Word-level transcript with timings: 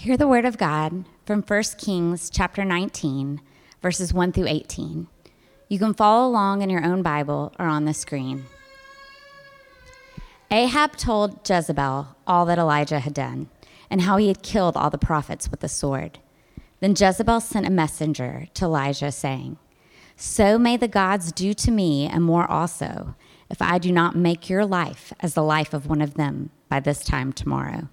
Hear 0.00 0.16
the 0.16 0.28
word 0.28 0.44
of 0.44 0.58
God 0.58 1.06
from 1.26 1.42
1 1.42 1.62
Kings 1.76 2.30
chapter 2.30 2.64
19, 2.64 3.40
verses 3.82 4.14
1 4.14 4.30
through 4.30 4.46
18. 4.46 5.08
You 5.68 5.78
can 5.80 5.92
follow 5.92 6.28
along 6.28 6.62
in 6.62 6.70
your 6.70 6.84
own 6.84 7.02
Bible 7.02 7.52
or 7.58 7.66
on 7.66 7.84
the 7.84 7.92
screen. 7.92 8.44
Ahab 10.52 10.96
told 10.96 11.40
Jezebel 11.50 12.14
all 12.28 12.46
that 12.46 12.60
Elijah 12.60 13.00
had 13.00 13.12
done 13.12 13.48
and 13.90 14.02
how 14.02 14.18
he 14.18 14.28
had 14.28 14.40
killed 14.40 14.76
all 14.76 14.88
the 14.88 14.98
prophets 14.98 15.50
with 15.50 15.58
the 15.58 15.68
sword. 15.68 16.20
Then 16.78 16.94
Jezebel 16.96 17.40
sent 17.40 17.66
a 17.66 17.70
messenger 17.70 18.46
to 18.54 18.66
Elijah, 18.66 19.10
saying, 19.10 19.58
So 20.14 20.60
may 20.60 20.76
the 20.76 20.86
gods 20.86 21.32
do 21.32 21.52
to 21.54 21.72
me 21.72 22.06
and 22.06 22.22
more 22.22 22.48
also, 22.48 23.16
if 23.50 23.60
I 23.60 23.78
do 23.78 23.90
not 23.90 24.14
make 24.14 24.48
your 24.48 24.64
life 24.64 25.12
as 25.18 25.34
the 25.34 25.42
life 25.42 25.74
of 25.74 25.88
one 25.88 26.00
of 26.00 26.14
them 26.14 26.50
by 26.68 26.78
this 26.78 27.00
time 27.00 27.32
tomorrow. 27.32 27.88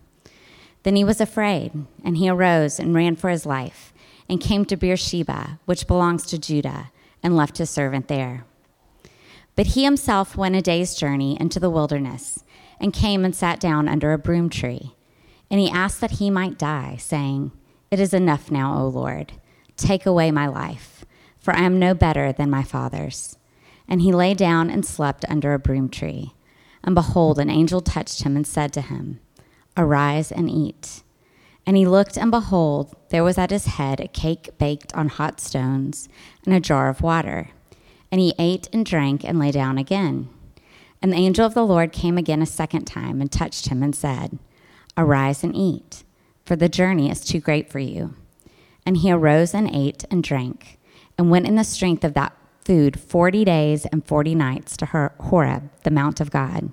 Then 0.85 0.95
he 0.95 1.03
was 1.03 1.19
afraid, 1.19 1.71
and 2.03 2.15
he 2.15 2.29
arose 2.29 2.79
and 2.79 2.93
ran 2.93 3.15
for 3.15 3.31
his 3.31 3.43
life, 3.43 3.91
and 4.29 4.39
came 4.39 4.65
to 4.65 4.77
Beersheba, 4.77 5.59
which 5.65 5.87
belongs 5.87 6.27
to 6.27 6.37
Judah, 6.37 6.91
and 7.23 7.35
left 7.35 7.57
his 7.57 7.71
servant 7.71 8.07
there. 8.07 8.45
But 9.55 9.65
he 9.67 9.83
himself 9.83 10.37
went 10.37 10.55
a 10.55 10.61
day's 10.61 10.93
journey 10.93 11.37
into 11.41 11.59
the 11.59 11.71
wilderness, 11.71 12.43
and 12.79 12.93
came 12.93 13.25
and 13.25 13.35
sat 13.35 13.59
down 13.59 13.87
under 13.87 14.13
a 14.13 14.19
broom 14.19 14.47
tree. 14.47 14.93
And 15.49 15.59
he 15.59 15.71
asked 15.71 16.01
that 16.01 16.19
he 16.19 16.29
might 16.29 16.59
die, 16.59 16.97
saying, 16.99 17.51
It 17.89 17.99
is 17.99 18.13
enough 18.13 18.51
now, 18.51 18.77
O 18.77 18.87
Lord. 18.87 19.33
Take 19.77 20.05
away 20.05 20.29
my 20.29 20.45
life, 20.45 21.03
for 21.39 21.55
I 21.55 21.61
am 21.61 21.79
no 21.79 21.95
better 21.95 22.31
than 22.31 22.51
my 22.51 22.61
fathers. 22.61 23.39
And 23.87 24.03
he 24.03 24.11
lay 24.11 24.35
down 24.35 24.69
and 24.69 24.85
slept 24.85 25.25
under 25.29 25.55
a 25.55 25.59
broom 25.59 25.89
tree. 25.89 26.35
And 26.83 26.93
behold, 26.93 27.39
an 27.39 27.49
angel 27.49 27.81
touched 27.81 28.21
him 28.21 28.35
and 28.35 28.45
said 28.45 28.71
to 28.73 28.81
him, 28.81 29.19
Arise 29.77 30.31
and 30.31 30.49
eat. 30.49 31.03
And 31.65 31.75
he 31.75 31.87
looked, 31.87 32.17
and 32.17 32.31
behold, 32.31 32.95
there 33.09 33.23
was 33.23 33.37
at 33.37 33.49
his 33.49 33.65
head 33.65 33.99
a 33.99 34.07
cake 34.07 34.57
baked 34.57 34.93
on 34.93 35.09
hot 35.09 35.39
stones 35.39 36.07
and 36.45 36.53
a 36.53 36.59
jar 36.59 36.89
of 36.89 37.01
water. 37.01 37.49
And 38.11 38.21
he 38.21 38.33
ate 38.37 38.69
and 38.71 38.85
drank 38.85 39.23
and 39.23 39.39
lay 39.39 39.51
down 39.51 39.77
again. 39.77 40.29
And 41.01 41.11
the 41.11 41.17
angel 41.17 41.45
of 41.45 41.53
the 41.53 41.65
Lord 41.65 41.91
came 41.91 42.17
again 42.17 42.41
a 42.41 42.47
second 42.47 42.85
time 42.85 43.19
and 43.19 43.31
touched 43.31 43.67
him 43.67 43.83
and 43.83 43.95
said, 43.95 44.39
Arise 44.97 45.43
and 45.43 45.55
eat, 45.55 46.03
for 46.45 46.55
the 46.55 46.69
journey 46.69 47.09
is 47.09 47.25
too 47.25 47.39
great 47.39 47.69
for 47.69 47.79
you. 47.79 48.15
And 48.85 48.97
he 48.97 49.11
arose 49.11 49.53
and 49.53 49.69
ate 49.73 50.05
and 50.09 50.23
drank, 50.23 50.79
and 51.17 51.29
went 51.29 51.47
in 51.47 51.55
the 51.55 51.63
strength 51.63 52.03
of 52.03 52.13
that 52.13 52.37
food 52.63 52.99
forty 52.99 53.43
days 53.43 53.85
and 53.87 54.05
forty 54.05 54.35
nights 54.35 54.77
to 54.77 55.11
Horeb, 55.19 55.69
the 55.83 55.91
mount 55.91 56.21
of 56.21 56.31
God. 56.31 56.71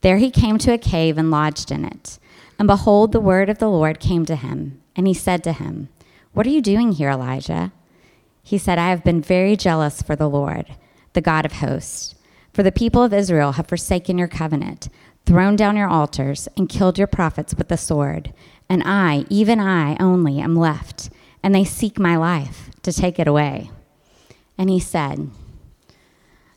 There 0.00 0.18
he 0.18 0.30
came 0.30 0.58
to 0.58 0.72
a 0.72 0.78
cave 0.78 1.18
and 1.18 1.30
lodged 1.30 1.70
in 1.70 1.84
it. 1.84 2.18
And 2.58 2.66
behold, 2.66 3.12
the 3.12 3.20
word 3.20 3.48
of 3.48 3.58
the 3.58 3.70
Lord 3.70 4.00
came 4.00 4.24
to 4.26 4.36
him, 4.36 4.80
and 4.96 5.06
he 5.06 5.14
said 5.14 5.44
to 5.44 5.52
him, 5.52 5.88
What 6.32 6.46
are 6.46 6.50
you 6.50 6.60
doing 6.60 6.92
here, 6.92 7.10
Elijah? 7.10 7.72
He 8.42 8.58
said, 8.58 8.78
I 8.78 8.90
have 8.90 9.04
been 9.04 9.20
very 9.20 9.56
jealous 9.56 10.02
for 10.02 10.16
the 10.16 10.28
Lord, 10.28 10.66
the 11.12 11.20
God 11.20 11.44
of 11.44 11.52
hosts. 11.52 12.14
For 12.52 12.62
the 12.62 12.72
people 12.72 13.02
of 13.02 13.12
Israel 13.12 13.52
have 13.52 13.66
forsaken 13.66 14.18
your 14.18 14.28
covenant, 14.28 14.88
thrown 15.26 15.54
down 15.54 15.76
your 15.76 15.88
altars, 15.88 16.48
and 16.56 16.68
killed 16.68 16.98
your 16.98 17.06
prophets 17.06 17.54
with 17.54 17.68
the 17.68 17.76
sword. 17.76 18.32
And 18.68 18.82
I, 18.84 19.24
even 19.28 19.60
I 19.60 19.96
only, 20.00 20.40
am 20.40 20.56
left, 20.56 21.10
and 21.42 21.54
they 21.54 21.64
seek 21.64 21.98
my 21.98 22.16
life 22.16 22.70
to 22.82 22.92
take 22.92 23.18
it 23.18 23.28
away. 23.28 23.70
And 24.56 24.70
he 24.70 24.80
said, 24.80 25.30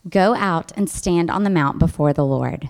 Go 0.10 0.34
out 0.34 0.72
and 0.76 0.90
stand 0.90 1.30
on 1.30 1.44
the 1.44 1.50
mount 1.50 1.78
before 1.78 2.14
the 2.14 2.26
Lord. 2.26 2.70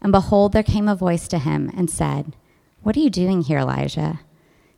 And 0.00 0.12
behold, 0.12 0.52
there 0.52 0.62
came 0.62 0.88
a 0.88 0.94
voice 0.94 1.28
to 1.28 1.38
him 1.38 1.70
and 1.76 1.90
said, 1.90 2.36
What 2.82 2.96
are 2.96 3.00
you 3.00 3.10
doing 3.10 3.42
here, 3.42 3.58
Elijah? 3.58 4.20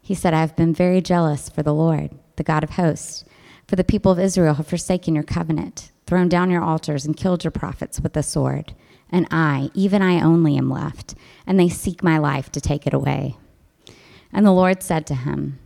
He 0.01 0.15
said, 0.15 0.35
I 0.35 0.41
have 0.41 0.57
been 0.57 0.75
very 0.75 1.01
jealous 1.01 1.49
for 1.49 1.63
the 1.63 1.75
Lord, 1.75 2.11
the 2.37 2.43
God 2.43 2.65
of 2.65 2.71
hosts. 2.71 3.25
For 3.69 3.77
the 3.77 3.85
people 3.85 4.11
of 4.11 4.19
Israel 4.19 4.55
have 4.55 4.67
forsaken 4.67 5.15
your 5.15 5.25
covenant, 5.25 5.93
thrown 6.07 6.29
down 6.29 6.51
your 6.51 6.63
altars, 6.63 7.05
and 7.05 7.17
killed 7.17 7.45
your 7.45 7.51
prophets 7.51 8.01
with 8.01 8.15
the 8.15 8.23
sword. 8.23 8.75
And 9.11 9.29
I, 9.31 9.71
even 9.75 10.03
I 10.03 10.21
only, 10.21 10.57
am 10.57 10.71
left, 10.71 11.15
and 11.47 11.61
they 11.61 11.69
seek 11.69 12.03
my 12.03 12.19
life 12.19 12.51
to 12.53 12.61
take 12.61 12.87
it 12.87 12.95
away. 12.95 13.37
And 14.33 14.47
the 14.47 14.53
Lord 14.53 14.83
said 14.83 15.07
to 15.07 15.15
him, 15.15 15.59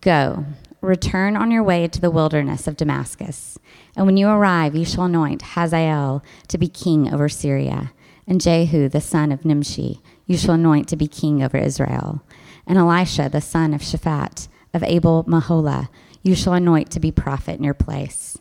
Go, 0.00 0.44
return 0.80 1.36
on 1.36 1.50
your 1.50 1.62
way 1.62 1.88
to 1.88 2.00
the 2.00 2.10
wilderness 2.10 2.66
of 2.66 2.76
Damascus. 2.76 3.58
And 3.96 4.06
when 4.06 4.16
you 4.16 4.28
arrive, 4.28 4.74
you 4.74 4.84
shall 4.84 5.04
anoint 5.04 5.42
Hazael 5.42 6.22
to 6.48 6.58
be 6.58 6.68
king 6.68 7.12
over 7.12 7.28
Syria 7.28 7.92
and 8.26 8.40
Jehu 8.40 8.88
the 8.88 9.00
son 9.00 9.32
of 9.32 9.44
Nimshi 9.44 10.00
you 10.26 10.36
shall 10.36 10.54
anoint 10.54 10.88
to 10.88 10.96
be 10.96 11.06
king 11.08 11.42
over 11.42 11.56
Israel, 11.56 12.22
and 12.66 12.78
Elisha 12.78 13.28
the 13.28 13.40
son 13.40 13.74
of 13.74 13.80
Shaphat 13.80 14.48
of 14.72 14.82
Abel 14.82 15.24
Meholah 15.24 15.88
you 16.22 16.34
shall 16.34 16.54
anoint 16.54 16.90
to 16.92 17.00
be 17.00 17.10
prophet 17.10 17.58
in 17.58 17.64
your 17.64 17.74
place. 17.74 18.38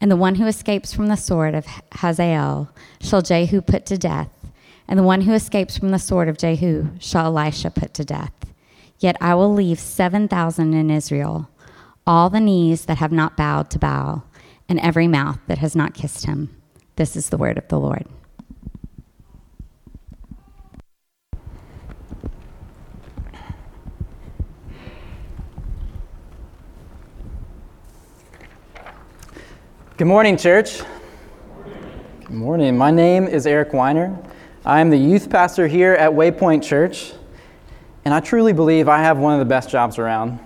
And 0.00 0.10
the 0.10 0.16
one 0.16 0.34
who 0.36 0.46
escapes 0.46 0.92
from 0.92 1.06
the 1.06 1.16
sword 1.16 1.54
of 1.54 1.66
Hazael 1.92 2.70
shall 3.00 3.22
Jehu 3.22 3.60
put 3.60 3.86
to 3.86 3.96
death, 3.96 4.52
and 4.86 4.98
the 4.98 5.04
one 5.04 5.22
who 5.22 5.32
escapes 5.32 5.78
from 5.78 5.90
the 5.90 5.98
sword 5.98 6.28
of 6.28 6.36
Jehu 6.36 6.90
shall 6.98 7.26
Elisha 7.26 7.70
put 7.70 7.94
to 7.94 8.04
death. 8.04 8.32
Yet 8.98 9.16
I 9.20 9.34
will 9.34 9.52
leave 9.52 9.80
seven 9.80 10.28
thousand 10.28 10.74
in 10.74 10.90
Israel, 10.90 11.48
all 12.06 12.30
the 12.30 12.40
knees 12.40 12.84
that 12.84 12.98
have 12.98 13.12
not 13.12 13.36
bowed 13.36 13.70
to 13.70 13.78
Baal, 13.78 14.24
and 14.68 14.78
every 14.80 15.08
mouth 15.08 15.38
that 15.46 15.58
has 15.58 15.74
not 15.74 15.94
kissed 15.94 16.26
him. 16.26 16.54
This 16.96 17.16
is 17.16 17.30
the 17.30 17.38
word 17.38 17.58
of 17.58 17.68
the 17.68 17.80
Lord. 17.80 18.06
Good 29.96 30.08
morning, 30.08 30.36
church. 30.36 30.82
Good 32.22 32.30
morning. 32.30 32.76
My 32.76 32.90
name 32.90 33.28
is 33.28 33.46
Eric 33.46 33.72
Weiner. 33.72 34.18
I 34.64 34.80
am 34.80 34.90
the 34.90 34.96
youth 34.96 35.30
pastor 35.30 35.68
here 35.68 35.92
at 35.92 36.10
Waypoint 36.10 36.64
Church, 36.64 37.12
and 38.04 38.12
I 38.12 38.18
truly 38.18 38.52
believe 38.52 38.88
I 38.88 38.98
have 38.98 39.18
one 39.18 39.34
of 39.34 39.38
the 39.38 39.44
best 39.44 39.70
jobs 39.70 39.96
around. 40.00 40.40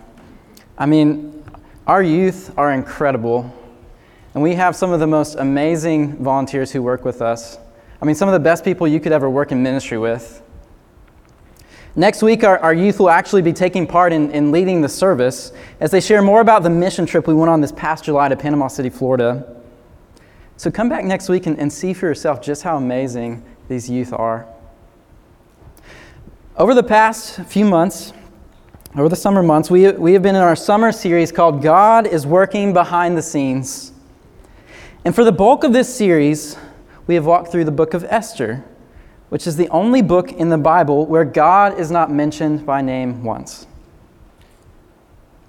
I 0.76 0.84
mean, 0.84 1.42
our 1.86 2.02
youth 2.02 2.52
are 2.58 2.74
incredible, 2.74 3.50
and 4.34 4.42
we 4.42 4.54
have 4.54 4.76
some 4.76 4.92
of 4.92 5.00
the 5.00 5.06
most 5.06 5.36
amazing 5.36 6.22
volunteers 6.22 6.70
who 6.70 6.82
work 6.82 7.06
with 7.06 7.22
us. 7.22 7.56
I 8.02 8.04
mean, 8.04 8.16
some 8.16 8.28
of 8.28 8.34
the 8.34 8.40
best 8.40 8.64
people 8.64 8.86
you 8.86 9.00
could 9.00 9.12
ever 9.12 9.30
work 9.30 9.50
in 9.50 9.62
ministry 9.62 9.96
with. 9.96 10.42
Next 11.98 12.22
week, 12.22 12.44
our, 12.44 12.60
our 12.60 12.72
youth 12.72 13.00
will 13.00 13.10
actually 13.10 13.42
be 13.42 13.52
taking 13.52 13.84
part 13.84 14.12
in, 14.12 14.30
in 14.30 14.52
leading 14.52 14.80
the 14.82 14.88
service 14.88 15.50
as 15.80 15.90
they 15.90 16.00
share 16.00 16.22
more 16.22 16.40
about 16.40 16.62
the 16.62 16.70
mission 16.70 17.06
trip 17.06 17.26
we 17.26 17.34
went 17.34 17.50
on 17.50 17.60
this 17.60 17.72
past 17.72 18.04
July 18.04 18.28
to 18.28 18.36
Panama 18.36 18.68
City, 18.68 18.88
Florida. 18.88 19.56
So 20.56 20.70
come 20.70 20.88
back 20.88 21.04
next 21.04 21.28
week 21.28 21.46
and, 21.46 21.58
and 21.58 21.72
see 21.72 21.92
for 21.92 22.06
yourself 22.06 22.40
just 22.40 22.62
how 22.62 22.76
amazing 22.76 23.42
these 23.66 23.90
youth 23.90 24.12
are. 24.12 24.46
Over 26.56 26.72
the 26.72 26.84
past 26.84 27.40
few 27.46 27.64
months, 27.64 28.12
over 28.94 29.08
the 29.08 29.16
summer 29.16 29.42
months, 29.42 29.68
we, 29.68 29.90
we 29.90 30.12
have 30.12 30.22
been 30.22 30.36
in 30.36 30.40
our 30.40 30.54
summer 30.54 30.92
series 30.92 31.32
called 31.32 31.62
God 31.64 32.06
is 32.06 32.24
Working 32.24 32.72
Behind 32.72 33.18
the 33.18 33.22
Scenes. 33.22 33.90
And 35.04 35.16
for 35.16 35.24
the 35.24 35.32
bulk 35.32 35.64
of 35.64 35.72
this 35.72 35.92
series, 35.92 36.56
we 37.08 37.16
have 37.16 37.26
walked 37.26 37.50
through 37.50 37.64
the 37.64 37.72
book 37.72 37.92
of 37.92 38.04
Esther 38.04 38.64
which 39.28 39.46
is 39.46 39.56
the 39.56 39.68
only 39.68 40.02
book 40.02 40.32
in 40.32 40.48
the 40.48 40.58
Bible 40.58 41.06
where 41.06 41.24
God 41.24 41.78
is 41.78 41.90
not 41.90 42.10
mentioned 42.10 42.64
by 42.64 42.80
name 42.80 43.22
once. 43.22 43.66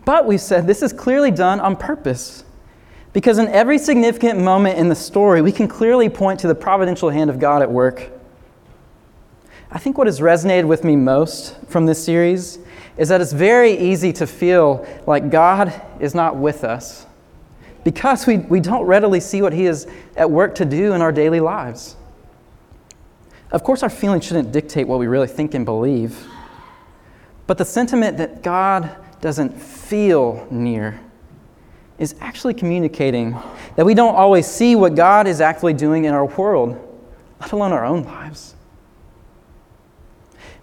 But 0.06 0.26
we've 0.26 0.42
said 0.42 0.68
this 0.68 0.82
is 0.82 0.92
clearly 0.92 1.32
done 1.32 1.60
on 1.60 1.76
purpose. 1.76 2.44
Because 3.12 3.40
in 3.40 3.48
every 3.48 3.78
significant 3.78 4.40
moment 4.40 4.78
in 4.78 4.90
the 4.90 4.96
story, 4.96 5.42
we 5.42 5.52
can 5.52 5.68
clearly 5.68 6.10
point 6.10 6.40
to 6.42 6.48
the 6.48 6.56
providential 6.56 7.10
hand 7.10 7.30
of 7.30 7.40
God 7.40 7.62
at 7.62 7.72
work. 7.72 8.12
I 9.72 9.80
think 9.80 9.98
what 9.98 10.08
has 10.08 10.20
resonated 10.20 10.66
with 10.66 10.84
me 10.84 10.96
most 10.96 11.56
from 11.68 11.86
this 11.86 12.04
series 12.04 12.60
is 12.98 13.10
that 13.10 13.22
it's 13.22 13.34
very 13.34 13.72
easy 13.72 14.12
to 14.14 14.28
feel 14.28 14.86
like 15.08 15.30
God 15.30 15.74
is 16.00 16.14
not 16.14 16.36
with 16.36 16.64
us 16.64 17.06
because 17.84 18.28
we, 18.28 18.38
we 18.38 18.60
don't 18.60 18.86
readily 18.86 19.20
see 19.20 19.42
what 19.42 19.54
He 19.54 19.66
is 19.66 19.88
at 20.16 20.30
work 20.30 20.56
to 20.56 20.66
do 20.66 20.94
in 20.94 21.02
our 21.02 21.12
daily 21.12 21.40
lives. 21.40 21.96
Of 23.52 23.64
course, 23.64 23.82
our 23.84 23.90
feelings 23.90 24.26
shouldn't 24.26 24.52
dictate 24.52 24.88
what 24.88 25.00
we 25.00 25.08
really 25.08 25.28
think 25.28 25.54
and 25.54 25.66
believe. 25.66 26.28
But 27.48 27.58
the 27.58 27.66
sentiment 27.66 28.18
that 28.18 28.44
God 28.44 28.96
doesn't 29.22 29.60
feel 29.60 30.48
near 30.52 31.00
is 31.98 32.16
actually 32.22 32.54
communicating 32.54 33.36
that 33.76 33.86
we 33.86 33.94
don't 33.94 34.16
always 34.16 34.46
see 34.46 34.76
what 34.76 34.96
God 34.96 35.28
is 35.28 35.42
actually 35.42 35.74
doing 35.74 36.06
in 36.06 36.14
our 36.14 36.26
world, 36.26 36.78
let 37.42 37.52
alone 37.52 37.74
our 37.74 37.86
own 37.86 38.04
lives. 38.04 38.56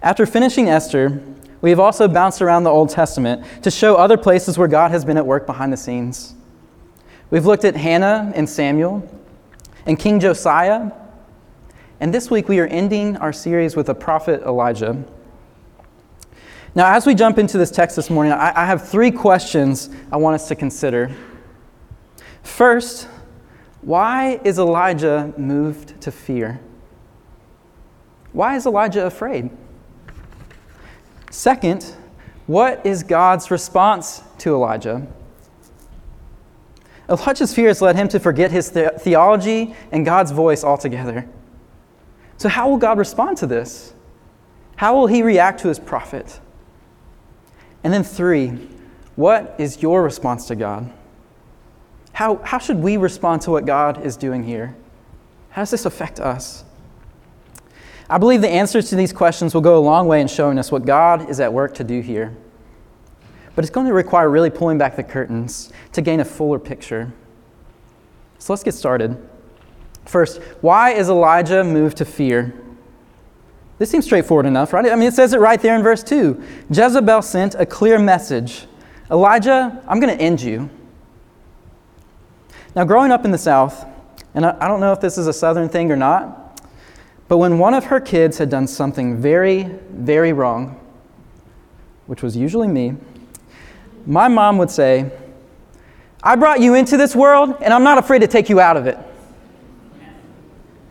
After 0.01 0.25
finishing 0.25 0.69
Esther, 0.69 1.21
we 1.61 1.69
have 1.71 1.79
also 1.79 2.07
bounced 2.07 2.41
around 2.41 2.63
the 2.63 2.69
Old 2.69 2.89
Testament 2.89 3.45
to 3.63 3.71
show 3.71 3.95
other 3.95 4.17
places 4.17 4.57
where 4.57 4.67
God 4.67 4.91
has 4.91 5.03
been 5.03 5.17
at 5.17 5.25
work 5.25 5.45
behind 5.45 5.73
the 5.73 5.77
scenes. 5.77 6.35
We've 7.29 7.45
looked 7.45 7.65
at 7.65 7.75
Hannah 7.75 8.31
and 8.35 8.49
Samuel 8.49 9.07
and 9.85 9.99
King 9.99 10.19
Josiah. 10.19 10.91
And 11.99 12.13
this 12.13 12.29
week 12.29 12.47
we 12.47 12.59
are 12.59 12.67
ending 12.67 13.17
our 13.17 13.33
series 13.33 13.75
with 13.75 13.87
the 13.87 13.95
prophet 13.95 14.43
Elijah. 14.43 15.03
Now, 16.75 16.93
as 16.93 17.07
we 17.07 17.15
jump 17.15 17.39
into 17.39 17.57
this 17.57 17.71
text 17.71 17.95
this 17.95 18.11
morning, 18.11 18.33
I, 18.33 18.63
I 18.63 18.65
have 18.65 18.87
three 18.87 19.09
questions 19.09 19.89
I 20.11 20.17
want 20.17 20.35
us 20.35 20.47
to 20.49 20.55
consider. 20.55 21.09
First, 22.43 23.07
why 23.81 24.39
is 24.43 24.59
Elijah 24.59 25.33
moved 25.37 25.99
to 26.01 26.11
fear? 26.11 26.59
Why 28.31 28.55
is 28.55 28.67
Elijah 28.67 29.07
afraid? 29.07 29.49
Second, 31.31 31.95
what 32.45 32.85
is 32.85 33.01
God's 33.01 33.49
response 33.49 34.21
to 34.39 34.53
Elijah? 34.53 35.07
Elijah's 37.09 37.55
fears 37.55 37.81
led 37.81 37.95
him 37.95 38.07
to 38.09 38.19
forget 38.19 38.51
his 38.51 38.69
the- 38.71 38.93
theology 38.99 39.73
and 39.91 40.05
God's 40.05 40.31
voice 40.31 40.63
altogether. 40.63 41.27
So, 42.37 42.49
how 42.49 42.69
will 42.69 42.77
God 42.77 42.97
respond 42.97 43.37
to 43.37 43.47
this? 43.47 43.93
How 44.75 44.95
will 44.95 45.07
he 45.07 45.23
react 45.23 45.61
to 45.61 45.67
his 45.67 45.79
prophet? 45.79 46.39
And 47.83 47.91
then, 47.91 48.03
three, 48.03 48.49
what 49.15 49.55
is 49.57 49.81
your 49.81 50.03
response 50.03 50.47
to 50.47 50.55
God? 50.55 50.91
How, 52.13 52.37
how 52.37 52.57
should 52.57 52.77
we 52.77 52.97
respond 52.97 53.41
to 53.43 53.51
what 53.51 53.65
God 53.65 54.05
is 54.05 54.17
doing 54.17 54.43
here? 54.43 54.75
How 55.49 55.63
does 55.63 55.71
this 55.71 55.85
affect 55.85 56.19
us? 56.19 56.63
I 58.09 58.17
believe 58.17 58.41
the 58.41 58.49
answers 58.49 58.89
to 58.89 58.95
these 58.95 59.11
questions 59.11 59.53
will 59.53 59.61
go 59.61 59.77
a 59.77 59.81
long 59.81 60.07
way 60.07 60.21
in 60.21 60.27
showing 60.27 60.57
us 60.57 60.71
what 60.71 60.85
God 60.85 61.29
is 61.29 61.39
at 61.39 61.51
work 61.51 61.73
to 61.75 61.83
do 61.83 61.99
here. 61.99 62.35
But 63.55 63.65
it's 63.65 63.71
going 63.71 63.87
to 63.87 63.93
require 63.93 64.29
really 64.29 64.49
pulling 64.49 64.77
back 64.77 64.95
the 64.95 65.03
curtains 65.03 65.73
to 65.93 66.01
gain 66.01 66.19
a 66.19 66.25
fuller 66.25 66.59
picture. 66.59 67.11
So 68.37 68.53
let's 68.53 68.63
get 68.63 68.75
started. 68.75 69.17
First, 70.07 70.41
why 70.61 70.91
is 70.91 71.09
Elijah 71.09 71.63
moved 71.63 71.97
to 71.97 72.05
fear? 72.05 72.53
This 73.77 73.91
seems 73.91 74.05
straightforward 74.05 74.45
enough, 74.45 74.73
right? 74.73 74.89
I 74.89 74.95
mean, 74.95 75.09
it 75.09 75.13
says 75.13 75.33
it 75.33 75.39
right 75.39 75.61
there 75.61 75.75
in 75.75 75.83
verse 75.83 76.01
2. 76.01 76.41
Jezebel 76.69 77.21
sent 77.21 77.55
a 77.55 77.65
clear 77.65 77.99
message 77.99 78.65
Elijah, 79.09 79.81
I'm 79.87 80.01
going 80.01 80.17
to 80.17 80.21
end 80.21 80.41
you. 80.41 80.69
Now, 82.75 82.83
growing 82.83 83.11
up 83.11 83.23
in 83.23 83.31
the 83.31 83.37
South, 83.37 83.85
and 84.33 84.45
I 84.45 84.67
don't 84.67 84.81
know 84.81 84.91
if 84.91 84.99
this 84.99 85.17
is 85.17 85.27
a 85.27 85.33
Southern 85.33 85.69
thing 85.69 85.91
or 85.91 85.95
not, 85.95 86.61
but 87.29 87.37
when 87.37 87.57
one 87.57 87.73
of 87.73 87.85
her 87.85 87.99
kids 87.99 88.37
had 88.37 88.49
done 88.49 88.67
something 88.67 89.17
very, 89.17 89.63
very 89.91 90.33
wrong, 90.33 90.79
which 92.07 92.21
was 92.21 92.35
usually 92.35 92.67
me, 92.67 92.95
my 94.05 94.27
mom 94.27 94.57
would 94.57 94.69
say, 94.69 95.09
I 96.21 96.35
brought 96.35 96.59
you 96.59 96.73
into 96.75 96.97
this 96.97 97.15
world, 97.15 97.55
and 97.61 97.73
I'm 97.73 97.83
not 97.83 97.97
afraid 97.97 98.19
to 98.19 98.27
take 98.27 98.49
you 98.49 98.59
out 98.59 98.75
of 98.75 98.87
it. 98.87 98.97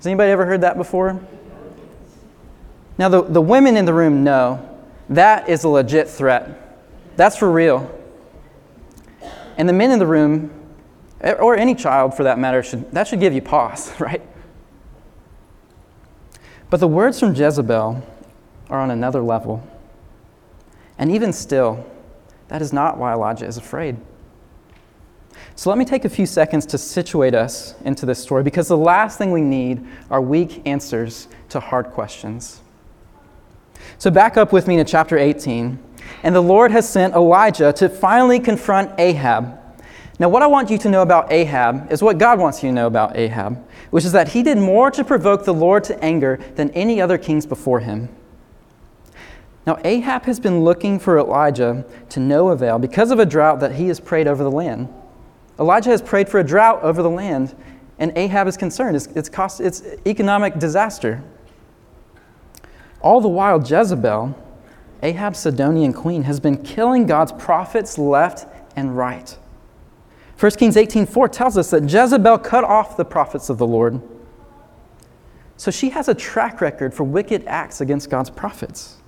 Has 0.06 0.10
anybody 0.12 0.30
ever 0.30 0.46
heard 0.46 0.60
that 0.60 0.76
before? 0.76 1.20
Now, 2.96 3.08
the, 3.08 3.22
the 3.22 3.40
women 3.40 3.76
in 3.76 3.86
the 3.86 3.92
room 3.92 4.22
know 4.22 4.64
that 5.08 5.48
is 5.48 5.64
a 5.64 5.68
legit 5.68 6.08
threat. 6.08 6.78
That's 7.16 7.36
for 7.36 7.50
real. 7.50 7.90
And 9.56 9.68
the 9.68 9.72
men 9.72 9.90
in 9.90 9.98
the 9.98 10.06
room, 10.06 10.52
eh, 11.22 11.32
or 11.32 11.56
any 11.56 11.74
child 11.74 12.16
for 12.16 12.22
that 12.22 12.38
matter, 12.38 12.62
should, 12.62 12.88
that 12.92 13.08
should 13.08 13.18
give 13.18 13.32
you 13.32 13.42
pause, 13.42 13.92
right? 13.98 14.22
But 16.70 16.78
the 16.78 16.86
words 16.86 17.18
from 17.18 17.34
Jezebel 17.34 18.00
are 18.70 18.78
on 18.78 18.92
another 18.92 19.22
level. 19.22 19.66
And 20.98 21.10
even 21.10 21.32
still, 21.32 21.84
that 22.46 22.62
is 22.62 22.72
not 22.72 22.96
why 22.96 23.12
Elijah 23.12 23.46
is 23.46 23.56
afraid. 23.56 23.96
So 25.56 25.70
let 25.70 25.78
me 25.78 25.84
take 25.84 26.04
a 26.04 26.08
few 26.08 26.26
seconds 26.26 26.66
to 26.66 26.78
situate 26.78 27.34
us 27.34 27.74
into 27.84 28.06
this 28.06 28.18
story 28.18 28.42
because 28.42 28.68
the 28.68 28.76
last 28.76 29.18
thing 29.18 29.32
we 29.32 29.40
need 29.40 29.84
are 30.10 30.20
weak 30.20 30.62
answers 30.66 31.28
to 31.48 31.58
hard 31.58 31.86
questions. 31.86 32.60
So 33.98 34.10
back 34.10 34.36
up 34.36 34.52
with 34.52 34.68
me 34.68 34.76
to 34.76 34.84
chapter 34.84 35.18
18. 35.18 35.78
And 36.22 36.34
the 36.34 36.42
Lord 36.42 36.70
has 36.70 36.88
sent 36.88 37.14
Elijah 37.14 37.72
to 37.74 37.88
finally 37.88 38.38
confront 38.38 38.98
Ahab. 39.00 39.58
Now, 40.18 40.28
what 40.28 40.42
I 40.42 40.46
want 40.46 40.70
you 40.70 40.78
to 40.78 40.88
know 40.88 41.02
about 41.02 41.32
Ahab 41.32 41.90
is 41.92 42.02
what 42.02 42.16
God 42.18 42.38
wants 42.38 42.62
you 42.62 42.70
to 42.70 42.74
know 42.74 42.86
about 42.86 43.16
Ahab 43.16 43.66
which 43.90 44.04
is 44.04 44.12
that 44.12 44.28
he 44.28 44.42
did 44.42 44.58
more 44.58 44.90
to 44.90 45.04
provoke 45.04 45.44
the 45.44 45.54
Lord 45.54 45.84
to 45.84 46.04
anger 46.04 46.38
than 46.56 46.70
any 46.70 47.00
other 47.00 47.18
kings 47.18 47.46
before 47.46 47.80
him. 47.80 48.08
Now, 49.66 49.78
Ahab 49.84 50.24
has 50.24 50.38
been 50.38 50.60
looking 50.60 50.98
for 50.98 51.18
Elijah 51.18 51.84
to 52.10 52.20
no 52.20 52.48
avail 52.48 52.78
because 52.78 53.10
of 53.10 53.18
a 53.18 53.26
drought 53.26 53.60
that 53.60 53.74
he 53.74 53.88
has 53.88 53.98
prayed 53.98 54.28
over 54.28 54.44
the 54.44 54.50
land. 54.50 54.88
Elijah 55.58 55.90
has 55.90 56.02
prayed 56.02 56.28
for 56.28 56.40
a 56.40 56.44
drought 56.44 56.82
over 56.82 57.02
the 57.02 57.10
land, 57.10 57.54
and 57.98 58.16
Ahab 58.16 58.46
is 58.46 58.56
concerned. 58.56 58.96
It's, 58.96 59.06
it's, 59.08 59.28
cost, 59.28 59.60
it's 59.60 59.82
economic 60.06 60.58
disaster. 60.58 61.22
All 63.00 63.20
the 63.20 63.28
while, 63.28 63.60
Jezebel, 63.60 64.36
Ahab's 65.02 65.38
Sidonian 65.38 65.92
queen, 65.92 66.24
has 66.24 66.40
been 66.40 66.62
killing 66.62 67.06
God's 67.06 67.32
prophets 67.32 67.98
left 67.98 68.46
and 68.76 68.96
right. 68.96 69.36
1 70.38 70.52
Kings 70.52 70.76
18:4 70.76 71.32
tells 71.32 71.56
us 71.56 71.70
that 71.70 71.90
Jezebel 71.90 72.38
cut 72.38 72.64
off 72.64 72.96
the 72.96 73.04
prophets 73.04 73.48
of 73.48 73.56
the 73.56 73.66
Lord. 73.66 74.02
So 75.56 75.70
she 75.70 75.90
has 75.90 76.08
a 76.08 76.14
track 76.14 76.60
record 76.60 76.92
for 76.92 77.04
wicked 77.04 77.44
acts 77.46 77.80
against 77.80 78.10
God's 78.10 78.28
prophets. 78.28 78.98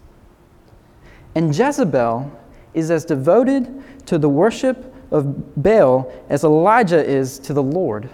And 1.35 1.55
Jezebel 1.55 2.33
is 2.73 2.91
as 2.91 3.05
devoted 3.05 3.83
to 4.06 4.17
the 4.17 4.29
worship 4.29 4.95
of 5.11 5.63
Baal 5.63 6.13
as 6.29 6.45
Elijah 6.45 7.05
is 7.05 7.39
to 7.41 7.53
the 7.53 7.63
Lord. 7.63 8.09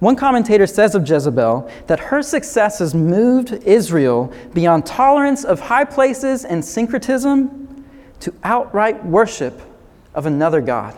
One 0.00 0.16
commentator 0.16 0.66
says 0.66 0.94
of 0.94 1.08
Jezebel 1.08 1.70
that 1.86 2.00
her 2.00 2.22
success 2.22 2.80
has 2.80 2.94
moved 2.94 3.52
Israel 3.64 4.32
beyond 4.52 4.84
tolerance 4.86 5.44
of 5.44 5.60
high 5.60 5.84
places 5.84 6.44
and 6.44 6.64
syncretism 6.64 7.84
to 8.20 8.34
outright 8.42 9.04
worship 9.04 9.60
of 10.14 10.26
another 10.26 10.60
God 10.60 10.96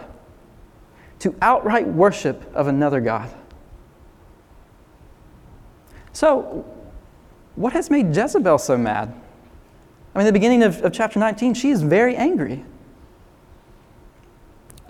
to 1.21 1.35
outright 1.41 1.87
worship 1.87 2.43
of 2.55 2.67
another 2.67 3.01
God. 3.01 3.33
So, 6.13 6.65
what 7.55 7.73
has 7.73 7.91
made 7.91 8.15
Jezebel 8.15 8.59
so 8.59 8.77
mad? 8.77 9.15
I 10.15 10.19
mean, 10.19 10.27
the 10.27 10.33
beginning 10.33 10.63
of, 10.63 10.83
of 10.83 10.93
chapter 10.93 11.19
19, 11.19 11.55
she 11.55 11.71
is 11.71 11.83
very 11.83 12.17
angry. 12.17 12.65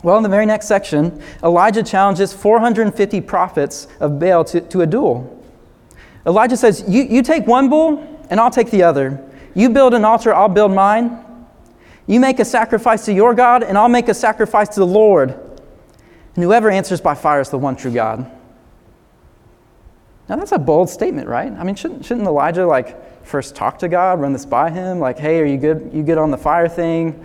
Well, 0.07 0.19
in 0.19 0.23
the 0.23 0.29
very 0.29 0.47
next 0.47 0.69
section, 0.69 1.21
Elijah 1.43 1.83
challenges 1.83 2.33
450 2.33 3.21
prophets 3.23 3.89
of 3.99 4.21
Baal 4.21 4.45
to, 4.45 4.61
to 4.61 4.83
a 4.83 4.87
duel. 4.87 5.45
Elijah 6.25 6.57
says, 6.57 6.85
you, 6.87 7.03
you 7.03 7.23
take 7.23 7.49
one 7.49 7.69
bull, 7.69 8.25
and 8.31 8.39
I'll 8.39 8.53
take 8.53 8.71
the 8.71 8.85
other. 8.85 9.21
You 9.57 9.69
build 9.69 9.95
an 9.95 10.05
altar, 10.05 10.33
I'll 10.33 10.49
build 10.49 10.71
mine. 10.71 11.19
You 12.07 12.21
make 12.21 12.39
a 12.39 12.45
sacrifice 12.45 13.05
to 13.07 13.13
your 13.13 13.35
God, 13.35 13.65
and 13.65 13.77
I'll 13.77 13.89
make 13.89 14.07
a 14.07 14.15
sacrifice 14.15 14.69
to 14.69 14.79
the 14.79 14.87
Lord. 14.87 15.31
And 16.37 16.45
whoever 16.45 16.71
answers 16.71 17.01
by 17.01 17.17
fire 17.17 17.41
is 17.41 17.51
the 17.51 17.59
one 17.59 17.75
true 17.75 17.93
God. 17.93 18.31
Now 20.29 20.37
that's 20.37 20.53
a 20.53 20.59
bold 20.59 20.89
statement, 20.89 21.27
right? 21.27 21.51
I 21.51 21.65
mean, 21.65 21.75
shouldn't, 21.75 22.05
shouldn't 22.05 22.29
Elijah 22.29 22.65
like 22.65 23.27
first 23.27 23.57
talk 23.57 23.81
to 23.81 23.89
God, 23.89 24.21
run 24.21 24.33
this 24.33 24.47
by 24.47 24.71
him, 24.71 25.01
like, 25.01 25.19
hey, 25.19 25.41
are 25.41 25.47
you 25.47 25.57
good? 25.57 25.91
You 25.93 26.05
good 26.05 26.17
on 26.17 26.31
the 26.31 26.39
fire 26.39 26.69
thing? 26.69 27.21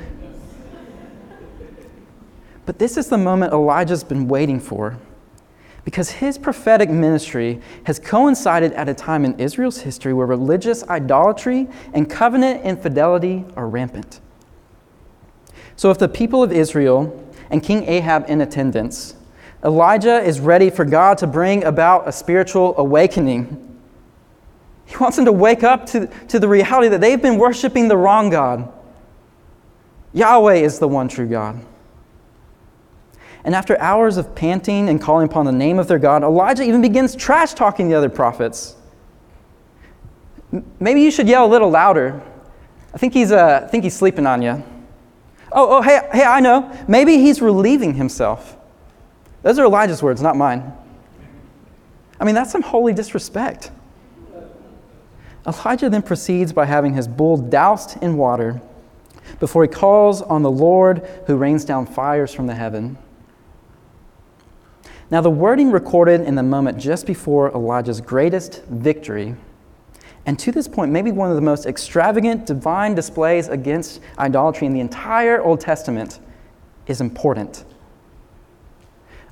But 2.65 2.79
this 2.79 2.97
is 2.97 3.07
the 3.07 3.17
moment 3.17 3.53
Elijah's 3.53 4.03
been 4.03 4.27
waiting 4.27 4.59
for 4.59 4.97
because 5.83 6.11
his 6.11 6.37
prophetic 6.37 6.89
ministry 6.89 7.59
has 7.85 7.97
coincided 7.97 8.71
at 8.73 8.87
a 8.87 8.93
time 8.93 9.25
in 9.25 9.39
Israel's 9.39 9.81
history 9.81 10.13
where 10.13 10.27
religious 10.27 10.87
idolatry 10.87 11.67
and 11.93 12.09
covenant 12.09 12.63
infidelity 12.63 13.45
are 13.55 13.67
rampant. 13.67 14.19
So, 15.75 15.89
if 15.89 15.97
the 15.97 16.07
people 16.07 16.43
of 16.43 16.51
Israel 16.51 17.27
and 17.51 17.61
King 17.61 17.87
Ahab 17.87 18.25
in 18.27 18.41
attendance. 18.41 19.13
Elijah 19.63 20.19
is 20.21 20.39
ready 20.39 20.71
for 20.71 20.85
God 20.85 21.19
to 21.19 21.27
bring 21.27 21.63
about 21.65 22.07
a 22.07 22.11
spiritual 22.11 22.73
awakening. 22.77 23.67
He 24.85 24.97
wants 24.97 25.17
them 25.17 25.25
to 25.25 25.31
wake 25.31 25.63
up 25.63 25.85
to, 25.87 26.07
to 26.29 26.39
the 26.39 26.47
reality 26.47 26.87
that 26.87 27.01
they've 27.01 27.21
been 27.21 27.37
worshiping 27.37 27.87
the 27.87 27.97
wrong 27.97 28.29
God. 28.29 28.71
Yahweh 30.13 30.55
is 30.55 30.79
the 30.79 30.87
one 30.87 31.07
true 31.07 31.27
God. 31.27 31.63
And 33.43 33.55
after 33.55 33.79
hours 33.79 34.17
of 34.17 34.35
panting 34.35 34.89
and 34.89 35.01
calling 35.01 35.27
upon 35.27 35.45
the 35.45 35.51
name 35.51 35.79
of 35.79 35.87
their 35.87 35.99
God, 35.99 36.23
Elijah 36.23 36.63
even 36.63 36.81
begins 36.81 37.15
trash 37.15 37.53
talking 37.53 37.89
the 37.89 37.95
other 37.95 38.09
prophets. 38.09 38.75
Maybe 40.79 41.01
you 41.01 41.11
should 41.11 41.27
yell 41.27 41.45
a 41.45 41.47
little 41.47 41.69
louder. 41.69 42.21
I 42.93 42.97
think 42.97 43.13
he's, 43.13 43.31
uh, 43.31 43.61
I 43.63 43.67
think 43.67 43.83
he's 43.83 43.95
sleeping 43.95 44.27
on 44.27 44.41
you. 44.41 44.63
Oh, 45.51 45.77
oh, 45.77 45.81
hey, 45.81 46.01
hey, 46.13 46.23
I 46.23 46.39
know. 46.39 46.71
Maybe 46.87 47.17
he's 47.17 47.41
relieving 47.41 47.95
himself. 47.95 48.57
Those 49.41 49.57
are 49.59 49.65
Elijah's 49.65 50.03
words, 50.03 50.21
not 50.21 50.37
mine. 50.37 50.71
I 52.19 52.25
mean, 52.25 52.35
that's 52.35 52.51
some 52.51 52.61
holy 52.61 52.93
disrespect. 52.93 53.71
Elijah 55.47 55.89
then 55.89 56.03
proceeds 56.03 56.53
by 56.53 56.65
having 56.65 56.93
his 56.93 57.07
bull 57.07 57.37
doused 57.37 58.01
in 58.03 58.15
water 58.15 58.61
before 59.39 59.63
he 59.63 59.67
calls 59.67 60.21
on 60.21 60.43
the 60.43 60.51
Lord 60.51 60.99
who 61.25 61.35
rains 61.35 61.65
down 61.65 61.87
fires 61.87 62.33
from 62.33 62.45
the 62.45 62.53
heaven. 62.53 62.97
Now, 65.11 65.19
the 65.19 65.29
wording 65.29 65.71
recorded 65.71 66.21
in 66.21 66.35
the 66.35 66.43
moment 66.43 66.77
just 66.77 67.05
before 67.05 67.51
Elijah's 67.51 67.99
greatest 67.99 68.63
victory, 68.69 69.35
and 70.25 70.39
to 70.39 70.53
this 70.53 70.69
point, 70.69 70.93
maybe 70.93 71.11
one 71.11 71.29
of 71.29 71.35
the 71.35 71.41
most 71.41 71.65
extravagant 71.65 72.45
divine 72.45 72.95
displays 72.95 73.49
against 73.49 73.99
idolatry 74.17 74.67
in 74.67 74.73
the 74.73 74.79
entire 74.79 75.41
Old 75.41 75.59
Testament, 75.59 76.19
is 76.87 77.01
important. 77.01 77.65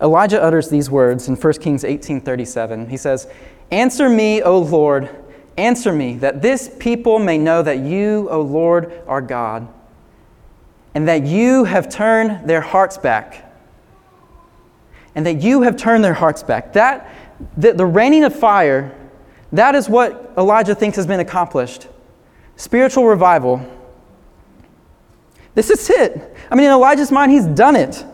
Elijah 0.02 0.42
utters 0.42 0.70
these 0.70 0.92
words 0.92 1.30
in 1.30 1.38
1 1.38 1.62
Kings 1.62 1.86
18:37. 1.86 2.90
He 2.90 2.98
says, 2.98 3.28
"Answer 3.72 4.10
me, 4.10 4.42
O 4.42 4.58
Lord, 4.58 5.10
answer 5.58 5.94
me, 5.94 6.16
that 6.16 6.42
this 6.42 6.70
people 6.80 7.20
may 7.20 7.38
know 7.38 7.62
that 7.62 7.80
you, 7.80 8.28
O 8.30 8.42
Lord, 8.42 8.92
are 9.08 9.22
God, 9.22 9.68
and 10.94 11.08
that 11.08 11.26
you 11.26 11.64
have 11.64 11.88
turned 11.88 12.48
their 12.50 12.62
hearts 12.62 12.98
back." 12.98 13.49
And 15.16 15.26
that 15.26 15.42
you 15.42 15.62
have 15.64 15.76
turned 15.76 16.04
their 16.04 16.14
hearts 16.14 16.44
back. 16.44 16.74
That 16.74 17.10
the, 17.58 17.74
the 17.74 17.86
raining 17.86 18.24
of 18.24 18.38
fire, 18.38 18.96
that 19.52 19.76
is 19.76 19.90
what 19.90 20.34
Elijah 20.38 20.76
thinks 20.76 20.96
has 20.98 21.08
been 21.08 21.20
accomplished. 21.20 21.88
Spiritual 22.56 23.06
revival. 23.06 23.66
This 25.56 25.70
is 25.70 25.90
it. 25.90 26.36
I 26.52 26.56
mean, 26.56 26.66
in 26.66 26.72
Elijah's 26.72 27.12
mind, 27.12 27.32
he's 27.32 27.48
done 27.48 27.76
it. 27.76 28.06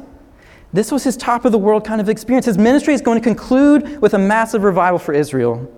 This 0.74 0.92
was 0.92 1.04
his 1.04 1.16
top 1.16 1.46
of 1.46 1.52
the 1.52 1.58
world 1.58 1.86
kind 1.86 2.02
of 2.02 2.10
experience. 2.10 2.46
His 2.46 2.58
ministry 2.58 2.94
is 2.94 3.02
going 3.02 3.18
to 3.18 3.24
conclude 3.24 4.02
with 4.02 4.14
a 4.14 4.20
massive 4.20 4.64
revival 4.64 5.00
for 5.00 5.14
Israel. 5.14 5.72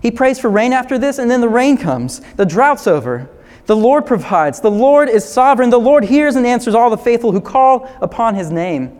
He 0.00 0.10
prays 0.10 0.40
for 0.40 0.50
rain 0.50 0.72
after 0.72 0.98
this, 0.98 1.18
and 1.18 1.30
then 1.30 1.40
the 1.40 1.48
rain 1.48 1.76
comes. 1.76 2.20
The 2.36 2.44
drought's 2.44 2.86
over. 2.86 3.30
The 3.66 3.76
Lord 3.76 4.04
provides. 4.04 4.60
The 4.60 4.70
Lord 4.70 5.08
is 5.08 5.24
sovereign. 5.24 5.70
The 5.70 5.78
Lord 5.78 6.04
hears 6.04 6.34
and 6.34 6.44
answers 6.44 6.74
all 6.74 6.90
the 6.90 6.98
faithful 6.98 7.30
who 7.30 7.40
call 7.40 7.88
upon 8.00 8.34
his 8.34 8.50
name. 8.50 8.98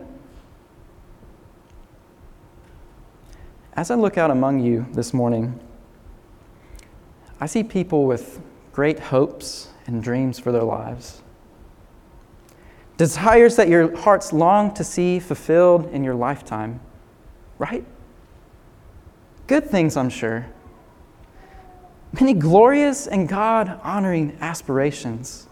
As 3.75 3.89
I 3.89 3.95
look 3.95 4.17
out 4.17 4.31
among 4.31 4.59
you 4.59 4.85
this 4.93 5.13
morning, 5.13 5.59
I 7.39 7.45
see 7.45 7.63
people 7.63 8.05
with 8.05 8.39
great 8.71 8.99
hopes 8.99 9.69
and 9.87 10.01
dreams 10.01 10.39
for 10.39 10.51
their 10.51 10.63
lives 10.63 11.23
desires 12.97 13.55
that 13.55 13.67
your 13.67 13.95
hearts 13.97 14.31
long 14.31 14.73
to 14.73 14.83
see 14.83 15.19
fulfilled 15.19 15.87
in 15.91 16.03
your 16.03 16.15
lifetime, 16.15 16.79
right? 17.57 17.83
Good 19.47 19.69
things, 19.69 19.97
I'm 19.97 20.09
sure. 20.09 20.45
Many 22.13 22.33
glorious 22.33 23.07
and 23.07 23.27
God 23.27 23.79
honoring 23.83 24.37
aspirations. 24.39 25.47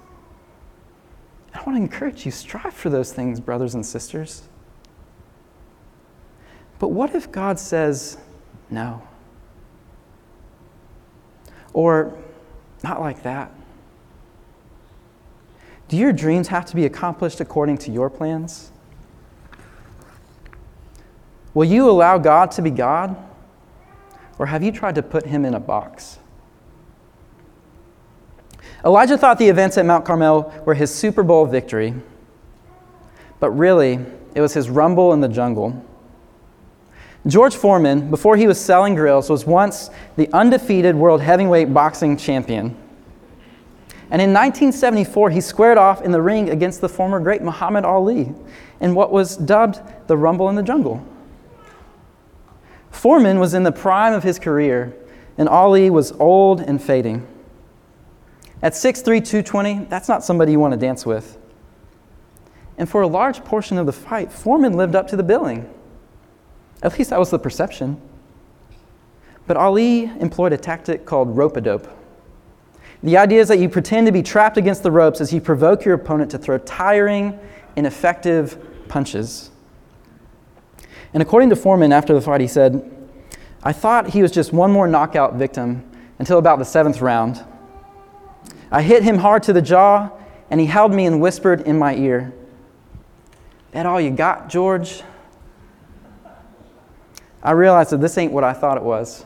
I 1.53 1.61
want 1.63 1.77
to 1.77 1.81
encourage 1.81 2.25
you 2.25 2.31
strive 2.31 2.73
for 2.73 2.89
those 2.89 3.11
things, 3.11 3.39
brothers 3.39 3.75
and 3.75 3.85
sisters. 3.85 4.43
But 6.81 6.87
what 6.87 7.13
if 7.13 7.31
God 7.31 7.59
says 7.59 8.17
no? 8.71 9.03
Or 11.73 12.17
not 12.83 12.99
like 12.99 13.21
that? 13.21 13.51
Do 15.89 15.95
your 15.95 16.11
dreams 16.11 16.47
have 16.47 16.65
to 16.65 16.75
be 16.75 16.85
accomplished 16.85 17.39
according 17.39 17.77
to 17.79 17.91
your 17.91 18.09
plans? 18.09 18.71
Will 21.53 21.65
you 21.65 21.87
allow 21.87 22.17
God 22.17 22.49
to 22.53 22.63
be 22.63 22.71
God? 22.71 23.15
Or 24.39 24.47
have 24.47 24.63
you 24.63 24.71
tried 24.71 24.95
to 24.95 25.03
put 25.03 25.27
him 25.27 25.45
in 25.45 25.53
a 25.53 25.59
box? 25.59 26.17
Elijah 28.83 29.19
thought 29.19 29.37
the 29.37 29.49
events 29.49 29.77
at 29.77 29.85
Mount 29.85 30.03
Carmel 30.03 30.51
were 30.65 30.73
his 30.73 30.91
Super 30.91 31.21
Bowl 31.21 31.45
victory, 31.45 31.93
but 33.39 33.51
really, 33.51 33.99
it 34.33 34.41
was 34.41 34.55
his 34.55 34.67
rumble 34.67 35.13
in 35.13 35.21
the 35.21 35.29
jungle. 35.29 35.85
George 37.27 37.55
Foreman, 37.55 38.09
before 38.09 38.35
he 38.35 38.47
was 38.47 38.59
selling 38.59 38.95
grills, 38.95 39.29
was 39.29 39.45
once 39.45 39.89
the 40.15 40.31
undefeated 40.33 40.95
world 40.95 41.21
heavyweight 41.21 41.73
boxing 41.73 42.17
champion. 42.17 42.75
And 44.09 44.21
in 44.21 44.33
1974, 44.33 45.29
he 45.29 45.39
squared 45.39 45.77
off 45.77 46.01
in 46.01 46.11
the 46.11 46.21
ring 46.21 46.49
against 46.49 46.81
the 46.81 46.89
former 46.89 47.19
great 47.19 47.41
Muhammad 47.41 47.85
Ali 47.85 48.33
in 48.79 48.95
what 48.95 49.11
was 49.11 49.37
dubbed 49.37 49.79
the 50.07 50.17
Rumble 50.17 50.49
in 50.49 50.55
the 50.55 50.63
Jungle. 50.63 51.05
Foreman 52.89 53.39
was 53.39 53.53
in 53.53 53.63
the 53.63 53.71
prime 53.71 54.13
of 54.13 54.23
his 54.23 54.37
career, 54.37 54.93
and 55.37 55.47
Ali 55.47 55.89
was 55.89 56.11
old 56.13 56.59
and 56.59 56.81
fading. 56.81 57.25
At 58.61 58.73
6'3, 58.73 59.03
220, 59.03 59.85
that's 59.85 60.09
not 60.09 60.23
somebody 60.23 60.51
you 60.51 60.59
want 60.59 60.73
to 60.73 60.77
dance 60.77 61.05
with. 61.05 61.37
And 62.77 62.89
for 62.89 63.01
a 63.01 63.07
large 63.07 63.43
portion 63.45 63.77
of 63.77 63.85
the 63.85 63.93
fight, 63.93 64.31
Foreman 64.31 64.73
lived 64.73 64.95
up 64.95 65.07
to 65.09 65.15
the 65.15 65.23
billing. 65.23 65.69
At 66.83 66.97
least 66.97 67.09
that 67.11 67.19
was 67.19 67.29
the 67.29 67.39
perception. 67.39 68.01
But 69.47 69.57
Ali 69.57 70.03
employed 70.03 70.53
a 70.53 70.57
tactic 70.57 71.05
called 71.05 71.35
rope 71.35 71.57
a 71.57 71.61
dope. 71.61 71.87
The 73.03 73.17
idea 73.17 73.41
is 73.41 73.47
that 73.47 73.59
you 73.59 73.67
pretend 73.67 74.05
to 74.07 74.11
be 74.11 74.21
trapped 74.21 74.57
against 74.57 74.83
the 74.83 74.91
ropes 74.91 75.21
as 75.21 75.33
you 75.33 75.41
provoke 75.41 75.83
your 75.83 75.95
opponent 75.95 76.31
to 76.31 76.37
throw 76.37 76.59
tiring, 76.59 77.39
ineffective 77.75 78.57
punches. 78.87 79.49
And 81.13 81.21
according 81.21 81.49
to 81.49 81.55
Foreman, 81.55 81.91
after 81.91 82.13
the 82.13 82.21
fight, 82.21 82.41
he 82.41 82.47
said, 82.47 82.89
I 83.63 83.73
thought 83.73 84.09
he 84.11 84.21
was 84.21 84.31
just 84.31 84.53
one 84.53 84.71
more 84.71 84.87
knockout 84.87 85.35
victim 85.35 85.83
until 86.19 86.37
about 86.37 86.59
the 86.59 86.65
seventh 86.65 87.01
round. 87.01 87.43
I 88.71 88.81
hit 88.81 89.03
him 89.03 89.17
hard 89.17 89.43
to 89.43 89.53
the 89.53 89.61
jaw, 89.61 90.11
and 90.49 90.59
he 90.59 90.67
held 90.67 90.93
me 90.93 91.05
and 91.05 91.19
whispered 91.19 91.61
in 91.61 91.77
my 91.77 91.95
ear, 91.95 92.33
That 93.71 93.85
all 93.85 93.99
you 93.99 94.11
got, 94.11 94.49
George? 94.49 95.03
I 97.43 97.51
realized 97.51 97.91
that 97.91 98.01
this 98.01 98.17
ain't 98.17 98.31
what 98.31 98.43
I 98.43 98.53
thought 98.53 98.77
it 98.77 98.83
was. 98.83 99.25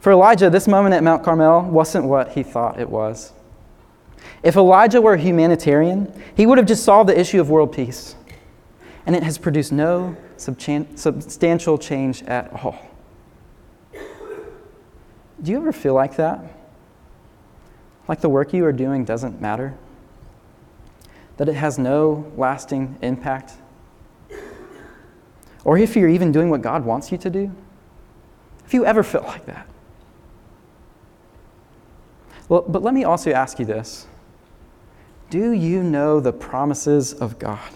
For 0.00 0.12
Elijah, 0.12 0.50
this 0.50 0.68
moment 0.68 0.94
at 0.94 1.02
Mount 1.02 1.24
Carmel 1.24 1.62
wasn't 1.62 2.04
what 2.04 2.32
he 2.32 2.42
thought 2.42 2.78
it 2.78 2.90
was. 2.90 3.32
If 4.42 4.56
Elijah 4.56 5.00
were 5.00 5.14
a 5.14 5.18
humanitarian, 5.18 6.12
he 6.36 6.44
would 6.46 6.58
have 6.58 6.66
just 6.66 6.84
solved 6.84 7.08
the 7.08 7.18
issue 7.18 7.40
of 7.40 7.48
world 7.48 7.72
peace. 7.72 8.14
And 9.06 9.16
it 9.16 9.22
has 9.22 9.38
produced 9.38 9.72
no 9.72 10.16
substantial 10.36 11.78
change 11.78 12.22
at 12.24 12.52
all. 12.52 12.78
Do 15.42 15.52
you 15.52 15.56
ever 15.58 15.72
feel 15.72 15.94
like 15.94 16.16
that? 16.16 16.40
Like 18.08 18.20
the 18.20 18.28
work 18.28 18.52
you 18.52 18.64
are 18.66 18.72
doing 18.72 19.04
doesn't 19.04 19.40
matter? 19.40 19.74
That 21.36 21.48
it 21.48 21.54
has 21.54 21.78
no 21.78 22.30
lasting 22.36 22.98
impact? 23.02 23.54
Or 25.64 25.78
if 25.78 25.96
you're 25.96 26.08
even 26.08 26.30
doing 26.30 26.50
what 26.50 26.62
God 26.62 26.84
wants 26.84 27.10
you 27.10 27.18
to 27.18 27.30
do? 27.30 27.50
If 28.66 28.74
you 28.74 28.84
ever 28.84 29.02
felt 29.02 29.24
like 29.24 29.46
that? 29.46 29.66
Well, 32.48 32.62
but 32.68 32.82
let 32.82 32.92
me 32.92 33.04
also 33.04 33.32
ask 33.32 33.58
you 33.58 33.64
this 33.64 34.06
Do 35.30 35.52
you 35.52 35.82
know 35.82 36.20
the 36.20 36.32
promises 36.32 37.14
of 37.14 37.38
God? 37.38 37.70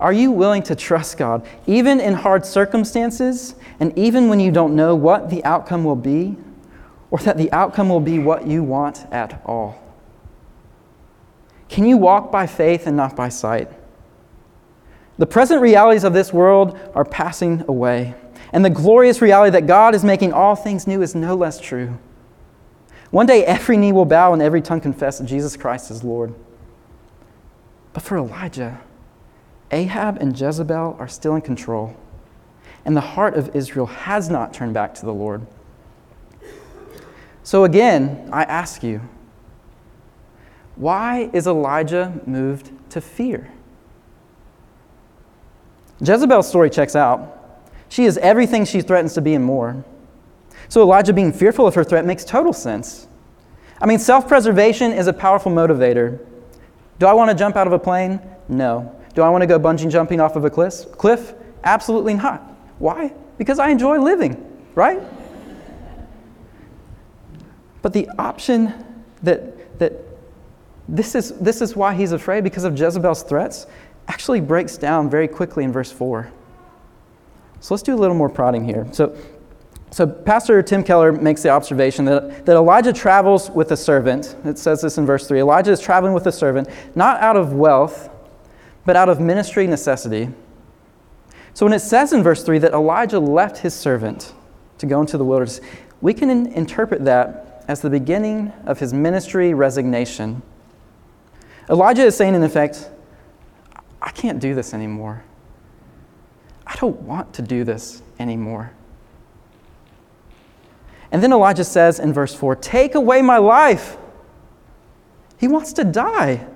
Are 0.00 0.12
you 0.12 0.30
willing 0.30 0.62
to 0.64 0.76
trust 0.76 1.18
God, 1.18 1.46
even 1.66 1.98
in 2.00 2.14
hard 2.14 2.46
circumstances, 2.46 3.56
and 3.80 3.96
even 3.98 4.28
when 4.28 4.38
you 4.38 4.52
don't 4.52 4.76
know 4.76 4.94
what 4.94 5.28
the 5.28 5.44
outcome 5.44 5.82
will 5.82 5.96
be, 5.96 6.36
or 7.10 7.18
that 7.20 7.36
the 7.36 7.50
outcome 7.52 7.88
will 7.88 8.00
be 8.00 8.18
what 8.18 8.46
you 8.46 8.62
want 8.62 9.06
at 9.10 9.42
all? 9.44 9.82
Can 11.68 11.84
you 11.84 11.96
walk 11.96 12.30
by 12.30 12.46
faith 12.46 12.86
and 12.86 12.96
not 12.96 13.16
by 13.16 13.28
sight? 13.28 13.70
The 15.18 15.26
present 15.26 15.60
realities 15.60 16.04
of 16.04 16.12
this 16.12 16.32
world 16.32 16.78
are 16.94 17.04
passing 17.04 17.64
away, 17.66 18.14
and 18.52 18.64
the 18.64 18.70
glorious 18.70 19.20
reality 19.20 19.50
that 19.50 19.66
God 19.66 19.94
is 19.94 20.04
making 20.04 20.32
all 20.32 20.54
things 20.54 20.86
new 20.86 21.02
is 21.02 21.14
no 21.14 21.34
less 21.34 21.60
true. 21.60 21.98
One 23.10 23.26
day, 23.26 23.44
every 23.44 23.76
knee 23.76 23.92
will 23.92 24.04
bow 24.04 24.32
and 24.32 24.40
every 24.40 24.62
tongue 24.62 24.80
confess 24.80 25.18
that 25.18 25.26
Jesus 25.26 25.56
Christ 25.56 25.90
is 25.90 26.04
Lord. 26.04 26.34
But 27.92 28.04
for 28.04 28.16
Elijah, 28.16 28.80
Ahab 29.72 30.18
and 30.18 30.38
Jezebel 30.38 30.96
are 31.00 31.08
still 31.08 31.34
in 31.34 31.40
control, 31.40 31.96
and 32.84 32.96
the 32.96 33.00
heart 33.00 33.34
of 33.34 33.56
Israel 33.56 33.86
has 33.86 34.30
not 34.30 34.54
turned 34.54 34.74
back 34.74 34.94
to 34.94 35.06
the 35.06 35.12
Lord. 35.12 35.44
So 37.42 37.64
again, 37.64 38.28
I 38.32 38.44
ask 38.44 38.84
you, 38.84 39.00
why 40.76 41.28
is 41.32 41.48
Elijah 41.48 42.20
moved 42.24 42.70
to 42.90 43.00
fear? 43.00 43.50
Jezebel's 46.00 46.48
story 46.48 46.70
checks 46.70 46.94
out. 46.94 47.62
She 47.88 48.04
is 48.04 48.18
everything 48.18 48.64
she 48.64 48.80
threatens 48.80 49.14
to 49.14 49.20
be 49.20 49.34
and 49.34 49.44
more. 49.44 49.84
So 50.68 50.82
Elijah 50.82 51.12
being 51.12 51.32
fearful 51.32 51.66
of 51.66 51.74
her 51.74 51.84
threat 51.84 52.04
makes 52.04 52.24
total 52.24 52.52
sense. 52.52 53.08
I 53.80 53.86
mean, 53.86 53.98
self 53.98 54.28
preservation 54.28 54.92
is 54.92 55.06
a 55.06 55.12
powerful 55.12 55.50
motivator. 55.52 56.18
Do 56.98 57.06
I 57.06 57.12
want 57.12 57.30
to 57.30 57.36
jump 57.36 57.56
out 57.56 57.66
of 57.66 57.72
a 57.72 57.78
plane? 57.78 58.20
No. 58.48 58.94
Do 59.14 59.22
I 59.22 59.28
want 59.30 59.42
to 59.42 59.46
go 59.46 59.58
bungee 59.58 59.90
jumping 59.90 60.20
off 60.20 60.36
of 60.36 60.44
a 60.44 60.50
cliff? 60.50 61.34
Absolutely 61.64 62.14
not. 62.14 62.42
Why? 62.78 63.12
Because 63.36 63.58
I 63.58 63.70
enjoy 63.70 63.98
living, 63.98 64.44
right? 64.74 65.00
But 67.82 67.92
the 67.92 68.08
option 68.18 68.72
that, 69.22 69.78
that 69.78 69.92
this, 70.88 71.14
is, 71.14 71.30
this 71.38 71.60
is 71.60 71.76
why 71.76 71.94
he's 71.94 72.12
afraid, 72.12 72.44
because 72.44 72.64
of 72.64 72.78
Jezebel's 72.78 73.22
threats, 73.22 73.66
actually 74.08 74.40
breaks 74.40 74.76
down 74.76 75.08
very 75.08 75.28
quickly 75.28 75.64
in 75.64 75.72
verse 75.72 75.92
4. 75.92 76.32
So 77.60 77.74
let's 77.74 77.82
do 77.82 77.94
a 77.94 77.96
little 77.96 78.16
more 78.16 78.28
prodding 78.28 78.64
here. 78.64 78.86
So, 78.92 79.16
so 79.90 80.06
Pastor 80.06 80.62
Tim 80.62 80.82
Keller 80.82 81.12
makes 81.12 81.42
the 81.42 81.50
observation 81.50 82.04
that, 82.06 82.46
that 82.46 82.56
Elijah 82.56 82.92
travels 82.92 83.50
with 83.50 83.70
a 83.72 83.76
servant. 83.76 84.36
It 84.44 84.58
says 84.58 84.82
this 84.82 84.98
in 84.98 85.06
verse 85.06 85.26
3 85.28 85.40
Elijah 85.40 85.72
is 85.72 85.80
traveling 85.80 86.14
with 86.14 86.26
a 86.26 86.32
servant, 86.32 86.68
not 86.94 87.20
out 87.20 87.36
of 87.36 87.52
wealth, 87.52 88.10
but 88.84 88.96
out 88.96 89.08
of 89.08 89.20
ministry 89.20 89.66
necessity. 89.66 90.30
So 91.54 91.66
when 91.66 91.72
it 91.72 91.80
says 91.80 92.12
in 92.12 92.22
verse 92.22 92.44
3 92.44 92.58
that 92.60 92.72
Elijah 92.72 93.18
left 93.18 93.58
his 93.58 93.74
servant 93.74 94.32
to 94.78 94.86
go 94.86 95.00
into 95.00 95.18
the 95.18 95.24
wilderness, 95.24 95.60
we 96.00 96.14
can 96.14 96.30
in- 96.30 96.46
interpret 96.52 97.04
that 97.04 97.64
as 97.66 97.82
the 97.82 97.90
beginning 97.90 98.52
of 98.64 98.78
his 98.78 98.94
ministry 98.94 99.52
resignation. 99.52 100.42
Elijah 101.68 102.04
is 102.04 102.16
saying, 102.16 102.34
in 102.34 102.42
effect, 102.42 102.90
I 104.00 104.10
can't 104.10 104.38
do 104.38 104.54
this 104.54 104.74
anymore. 104.74 105.24
I 106.66 106.76
don't 106.76 107.00
want 107.02 107.32
to 107.34 107.42
do 107.42 107.64
this 107.64 108.02
anymore. 108.18 108.72
And 111.10 111.22
then 111.22 111.32
Elijah 111.32 111.64
says 111.64 111.98
in 111.98 112.12
verse 112.12 112.34
4 112.34 112.56
Take 112.56 112.94
away 112.94 113.22
my 113.22 113.38
life. 113.38 113.96
He 115.38 115.48
wants 115.48 115.72
to 115.74 115.84
die, 115.84 116.46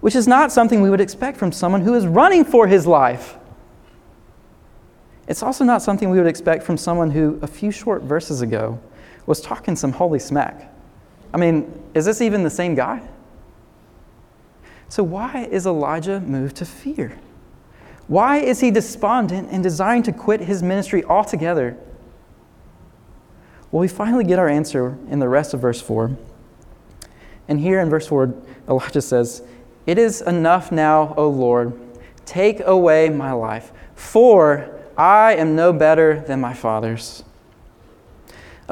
which 0.00 0.14
is 0.14 0.28
not 0.28 0.52
something 0.52 0.82
we 0.82 0.90
would 0.90 1.00
expect 1.00 1.38
from 1.38 1.50
someone 1.50 1.80
who 1.80 1.94
is 1.94 2.06
running 2.06 2.44
for 2.44 2.66
his 2.66 2.86
life. 2.86 3.36
It's 5.26 5.42
also 5.42 5.64
not 5.64 5.82
something 5.82 6.10
we 6.10 6.18
would 6.18 6.26
expect 6.26 6.62
from 6.62 6.76
someone 6.76 7.10
who, 7.10 7.38
a 7.42 7.46
few 7.46 7.70
short 7.70 8.02
verses 8.02 8.42
ago, 8.42 8.78
was 9.26 9.40
talking 9.40 9.76
some 9.76 9.92
holy 9.92 10.18
smack. 10.18 10.70
I 11.32 11.38
mean, 11.38 11.82
is 11.94 12.04
this 12.04 12.20
even 12.20 12.42
the 12.42 12.50
same 12.50 12.74
guy? 12.74 13.00
So, 14.92 15.02
why 15.02 15.48
is 15.50 15.64
Elijah 15.64 16.20
moved 16.20 16.56
to 16.56 16.66
fear? 16.66 17.18
Why 18.08 18.40
is 18.40 18.60
he 18.60 18.70
despondent 18.70 19.48
and 19.50 19.62
desiring 19.62 20.02
to 20.02 20.12
quit 20.12 20.42
his 20.42 20.62
ministry 20.62 21.02
altogether? 21.02 21.78
Well, 23.70 23.80
we 23.80 23.88
finally 23.88 24.24
get 24.24 24.38
our 24.38 24.50
answer 24.50 24.98
in 25.08 25.18
the 25.18 25.30
rest 25.30 25.54
of 25.54 25.60
verse 25.60 25.80
4. 25.80 26.14
And 27.48 27.58
here 27.58 27.80
in 27.80 27.88
verse 27.88 28.06
4, 28.06 28.34
Elijah 28.68 29.00
says, 29.00 29.42
It 29.86 29.96
is 29.96 30.20
enough 30.20 30.70
now, 30.70 31.14
O 31.16 31.26
Lord, 31.26 31.72
take 32.26 32.60
away 32.60 33.08
my 33.08 33.32
life, 33.32 33.72
for 33.94 34.78
I 34.98 35.36
am 35.36 35.56
no 35.56 35.72
better 35.72 36.20
than 36.20 36.38
my 36.38 36.52
fathers. 36.52 37.24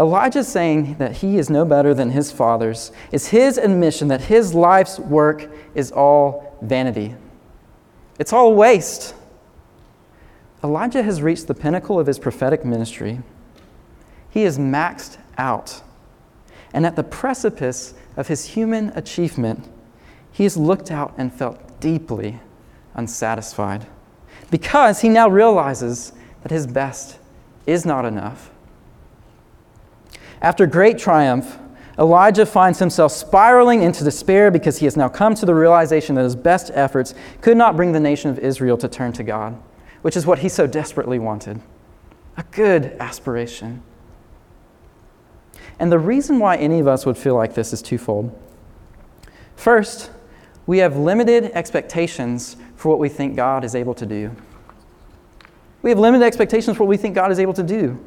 Elijah 0.01 0.43
saying 0.43 0.95
that 0.95 1.19
he 1.19 1.37
is 1.37 1.51
no 1.51 1.67
better 1.67 1.93
than 1.93 2.11
his 2.11 2.33
fathers 2.33 2.91
is 3.13 3.29
his 3.29 3.59
admission 3.59 4.09
that 4.09 4.23
his 4.23 4.55
life's 4.55 4.99
work 4.99 5.51
is 5.75 5.93
all 5.93 6.57
vanity. 6.63 7.15
It's 8.19 8.33
all 8.33 8.55
waste. 8.55 9.15
Elijah 10.65 11.03
has 11.03 11.21
reached 11.21 11.49
the 11.49 11.55
pinnacle 11.55 12.01
of 12.01 12.07
his 12.07 12.19
prophetic 12.19 12.65
ministry. 12.65 13.21
He 14.31 14.45
is 14.45 14.59
maxed 14.59 15.19
out. 15.37 15.83
And 16.73 16.87
at 16.87 16.97
the 16.97 17.03
precipice 17.03 17.93
of 18.17 18.29
his 18.29 18.47
human 18.47 18.91
achievement, 18.91 19.69
he 20.33 20.45
has 20.45 20.57
looked 20.57 20.91
out 20.91 21.13
and 21.19 21.31
felt 21.31 21.79
deeply 21.79 22.41
unsatisfied 22.95 23.87
because 24.51 25.03
he 25.03 25.11
now 25.11 25.29
realizes 25.29 26.13
that 26.43 26.53
his 26.53 26.67
best 26.67 27.19
is 27.67 27.85
not 27.85 28.07
enough. 28.07 28.51
After 30.43 30.67
great 30.67 30.99
triumph, 30.99 31.59
Elijah 31.99 32.47
finds 32.47 32.79
himself 32.79 33.13
spiraling 33.13 33.83
into 33.83 34.05
despair 34.05 34.51
because 34.51 34.79
he 34.79 34.87
has 34.87 34.97
now 34.97 35.09
come 35.09 35.35
to 35.35 35.45
the 35.45 35.55
realization 35.55 36.15
that 36.15 36.23
his 36.23 36.37
best 36.37 36.71
efforts 36.73 37.15
could 37.43 37.57
not 37.57 37.77
bring 37.77 37.93
the 37.93 38.01
nation 38.01 38.31
of 38.31 38.39
Israel 38.39 38.79
to 38.79 38.89
turn 38.89 39.13
to 39.13 39.23
God, 39.23 39.61
which 40.01 40.17
is 40.17 40.25
what 40.25 40.39
he 40.39 40.49
so 40.49 40.67
desperately 40.67 41.19
wanted 41.19 41.61
a 42.37 42.45
good 42.53 42.97
aspiration. 43.01 43.83
And 45.79 45.93
the 45.93 45.99
reason 45.99 46.39
why 46.39 46.57
any 46.57 46.81
of 46.81 46.89
us 46.89 47.05
would 47.05 47.19
feel 47.19 47.35
like 47.35 47.55
this 47.55 47.73
is 47.73 47.83
twofold. 47.83 48.37
First, 49.57 50.11
we 50.67 50.79
have 50.79 50.97
limited 50.97 51.51
expectations 51.53 52.57
for 52.77 52.89
what 52.89 52.99
we 52.99 53.11
think 53.11 53.37
God 53.37 53.65
is 53.65 53.75
able 53.75 53.95
to 53.95 54.07
do. 54.07 54.35
We 55.83 55.91
have 55.91 55.99
limited 55.99 56.25
expectations 56.25 56.77
for 56.77 56.85
what 56.85 56.89
we 56.89 56.97
think 56.97 57.15
God 57.15 57.31
is 57.31 57.39
able 57.39 57.55
to 57.55 57.63
do, 57.63 57.99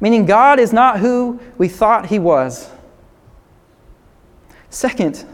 meaning 0.00 0.24
God 0.24 0.58
is 0.58 0.72
not 0.72 1.00
who 1.00 1.40
we 1.58 1.68
thought 1.68 2.06
He 2.06 2.18
was. 2.18 2.70
Second, 4.70 5.24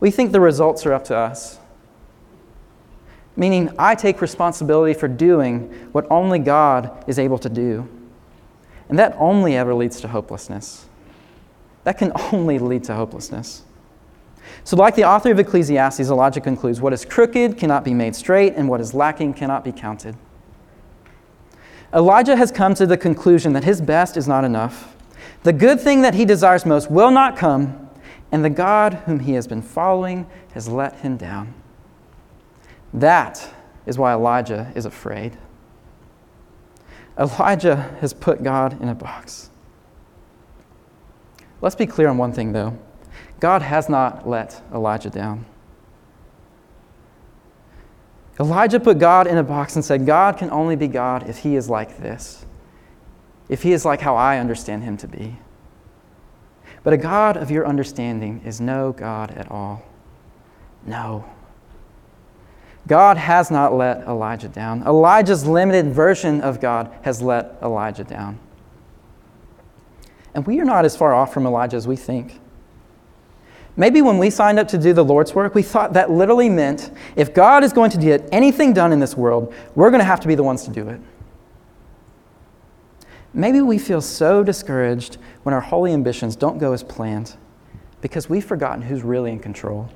we 0.00 0.10
think 0.10 0.32
the 0.32 0.40
results 0.40 0.86
are 0.86 0.92
up 0.92 1.04
to 1.04 1.16
us, 1.16 1.58
meaning 3.36 3.70
I 3.78 3.94
take 3.94 4.20
responsibility 4.20 4.94
for 4.94 5.08
doing 5.08 5.88
what 5.92 6.06
only 6.10 6.38
God 6.38 7.04
is 7.08 7.18
able 7.18 7.38
to 7.38 7.48
do. 7.48 7.88
And 8.88 8.98
that 8.98 9.14
only 9.18 9.56
ever 9.56 9.74
leads 9.74 10.00
to 10.00 10.08
hopelessness. 10.08 10.86
That 11.84 11.98
can 11.98 12.12
only 12.32 12.58
lead 12.58 12.84
to 12.84 12.94
hopelessness. 12.94 13.64
So, 14.64 14.76
like 14.76 14.94
the 14.94 15.04
author 15.04 15.30
of 15.30 15.38
Ecclesiastes, 15.38 16.08
the 16.08 16.14
logic 16.14 16.44
concludes 16.44 16.80
what 16.80 16.92
is 16.92 17.04
crooked 17.04 17.58
cannot 17.58 17.84
be 17.84 17.94
made 17.94 18.16
straight, 18.16 18.54
and 18.54 18.68
what 18.68 18.80
is 18.80 18.94
lacking 18.94 19.34
cannot 19.34 19.64
be 19.64 19.72
counted. 19.72 20.16
Elijah 21.92 22.36
has 22.36 22.52
come 22.52 22.74
to 22.74 22.86
the 22.86 22.96
conclusion 22.96 23.52
that 23.54 23.64
his 23.64 23.80
best 23.80 24.16
is 24.16 24.28
not 24.28 24.44
enough. 24.44 24.94
The 25.42 25.52
good 25.52 25.80
thing 25.80 26.02
that 26.02 26.14
he 26.14 26.24
desires 26.24 26.66
most 26.66 26.90
will 26.90 27.10
not 27.10 27.36
come, 27.36 27.88
and 28.30 28.44
the 28.44 28.50
God 28.50 28.94
whom 29.06 29.20
he 29.20 29.32
has 29.32 29.46
been 29.46 29.62
following 29.62 30.26
has 30.52 30.68
let 30.68 31.00
him 31.00 31.16
down. 31.16 31.54
That 32.92 33.54
is 33.86 33.98
why 33.98 34.12
Elijah 34.12 34.70
is 34.74 34.84
afraid. 34.84 35.38
Elijah 37.18 37.76
has 38.00 38.12
put 38.12 38.42
God 38.42 38.80
in 38.82 38.88
a 38.88 38.94
box. 38.94 39.50
Let's 41.60 41.74
be 41.74 41.86
clear 41.86 42.08
on 42.08 42.18
one 42.18 42.32
thing, 42.32 42.52
though 42.52 42.78
God 43.40 43.62
has 43.62 43.88
not 43.88 44.28
let 44.28 44.62
Elijah 44.72 45.10
down. 45.10 45.46
Elijah 48.40 48.78
put 48.78 48.98
God 48.98 49.26
in 49.26 49.36
a 49.36 49.42
box 49.42 49.74
and 49.74 49.84
said, 49.84 50.06
God 50.06 50.36
can 50.36 50.50
only 50.50 50.76
be 50.76 50.86
God 50.86 51.28
if 51.28 51.38
he 51.38 51.56
is 51.56 51.68
like 51.68 51.98
this, 51.98 52.46
if 53.48 53.62
he 53.62 53.72
is 53.72 53.84
like 53.84 54.00
how 54.00 54.14
I 54.14 54.38
understand 54.38 54.84
him 54.84 54.96
to 54.98 55.08
be. 55.08 55.38
But 56.84 56.92
a 56.92 56.96
God 56.96 57.36
of 57.36 57.50
your 57.50 57.66
understanding 57.66 58.40
is 58.44 58.60
no 58.60 58.92
God 58.92 59.32
at 59.32 59.50
all. 59.50 59.82
No. 60.86 61.24
God 62.86 63.16
has 63.16 63.50
not 63.50 63.74
let 63.74 64.06
Elijah 64.06 64.48
down. 64.48 64.82
Elijah's 64.86 65.46
limited 65.46 65.92
version 65.92 66.40
of 66.40 66.60
God 66.60 66.90
has 67.02 67.20
let 67.20 67.56
Elijah 67.60 68.04
down. 68.04 68.38
And 70.34 70.46
we 70.46 70.60
are 70.60 70.64
not 70.64 70.84
as 70.84 70.96
far 70.96 71.12
off 71.12 71.34
from 71.34 71.44
Elijah 71.44 71.76
as 71.76 71.86
we 71.86 71.96
think. 71.96 72.40
Maybe 73.78 74.02
when 74.02 74.18
we 74.18 74.28
signed 74.28 74.58
up 74.58 74.66
to 74.68 74.78
do 74.78 74.92
the 74.92 75.04
Lord's 75.04 75.36
work, 75.36 75.54
we 75.54 75.62
thought 75.62 75.92
that 75.92 76.10
literally 76.10 76.48
meant 76.48 76.90
if 77.14 77.32
God 77.32 77.62
is 77.62 77.72
going 77.72 77.92
to 77.92 77.98
get 77.98 78.28
anything 78.32 78.72
done 78.72 78.92
in 78.92 78.98
this 78.98 79.16
world, 79.16 79.54
we're 79.76 79.90
going 79.90 80.00
to 80.00 80.04
have 80.04 80.18
to 80.18 80.26
be 80.26 80.34
the 80.34 80.42
ones 80.42 80.64
to 80.64 80.70
do 80.70 80.88
it. 80.88 81.00
Maybe 83.32 83.60
we 83.60 83.78
feel 83.78 84.00
so 84.00 84.42
discouraged 84.42 85.18
when 85.44 85.54
our 85.54 85.60
holy 85.60 85.92
ambitions 85.92 86.34
don't 86.34 86.58
go 86.58 86.72
as 86.72 86.82
planned 86.82 87.36
because 88.00 88.28
we've 88.28 88.44
forgotten 88.44 88.82
who's 88.82 89.02
really 89.02 89.30
in 89.30 89.38
control. 89.38 89.88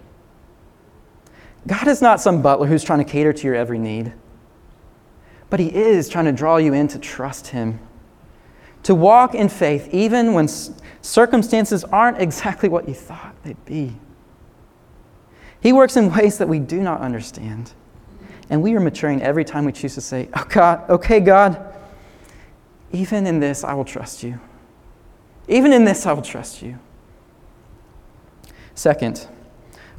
God 1.66 1.88
is 1.88 2.00
not 2.00 2.20
some 2.20 2.40
butler 2.40 2.68
who's 2.68 2.84
trying 2.84 3.00
to 3.00 3.04
cater 3.04 3.32
to 3.32 3.46
your 3.48 3.56
every 3.56 3.80
need, 3.80 4.12
but 5.50 5.58
He 5.58 5.74
is 5.74 6.08
trying 6.08 6.26
to 6.26 6.32
draw 6.32 6.56
you 6.56 6.72
in 6.72 6.86
to 6.86 7.00
trust 7.00 7.48
Him, 7.48 7.80
to 8.82 8.94
walk 8.94 9.34
in 9.34 9.48
faith 9.48 9.88
even 9.92 10.34
when 10.34 10.48
circumstances 11.02 11.84
aren't 11.84 12.20
exactly 12.20 12.68
what 12.68 12.88
you 12.88 12.94
thought 12.94 13.34
they'd 13.44 13.64
be. 13.64 13.96
He 15.60 15.72
works 15.72 15.96
in 15.96 16.12
ways 16.12 16.38
that 16.38 16.48
we 16.48 16.58
do 16.58 16.80
not 16.80 17.00
understand. 17.00 17.72
And 18.50 18.62
we 18.62 18.74
are 18.74 18.80
maturing 18.80 19.22
every 19.22 19.44
time 19.44 19.64
we 19.64 19.72
choose 19.72 19.94
to 19.94 20.00
say, 20.00 20.28
Oh 20.34 20.44
God, 20.48 20.88
okay, 20.90 21.20
God, 21.20 21.74
even 22.92 23.26
in 23.26 23.40
this 23.40 23.64
I 23.64 23.74
will 23.74 23.84
trust 23.84 24.22
you. 24.22 24.40
Even 25.48 25.72
in 25.72 25.84
this 25.84 26.04
I 26.06 26.12
will 26.12 26.22
trust 26.22 26.62
you. 26.62 26.78
Second, 28.74 29.26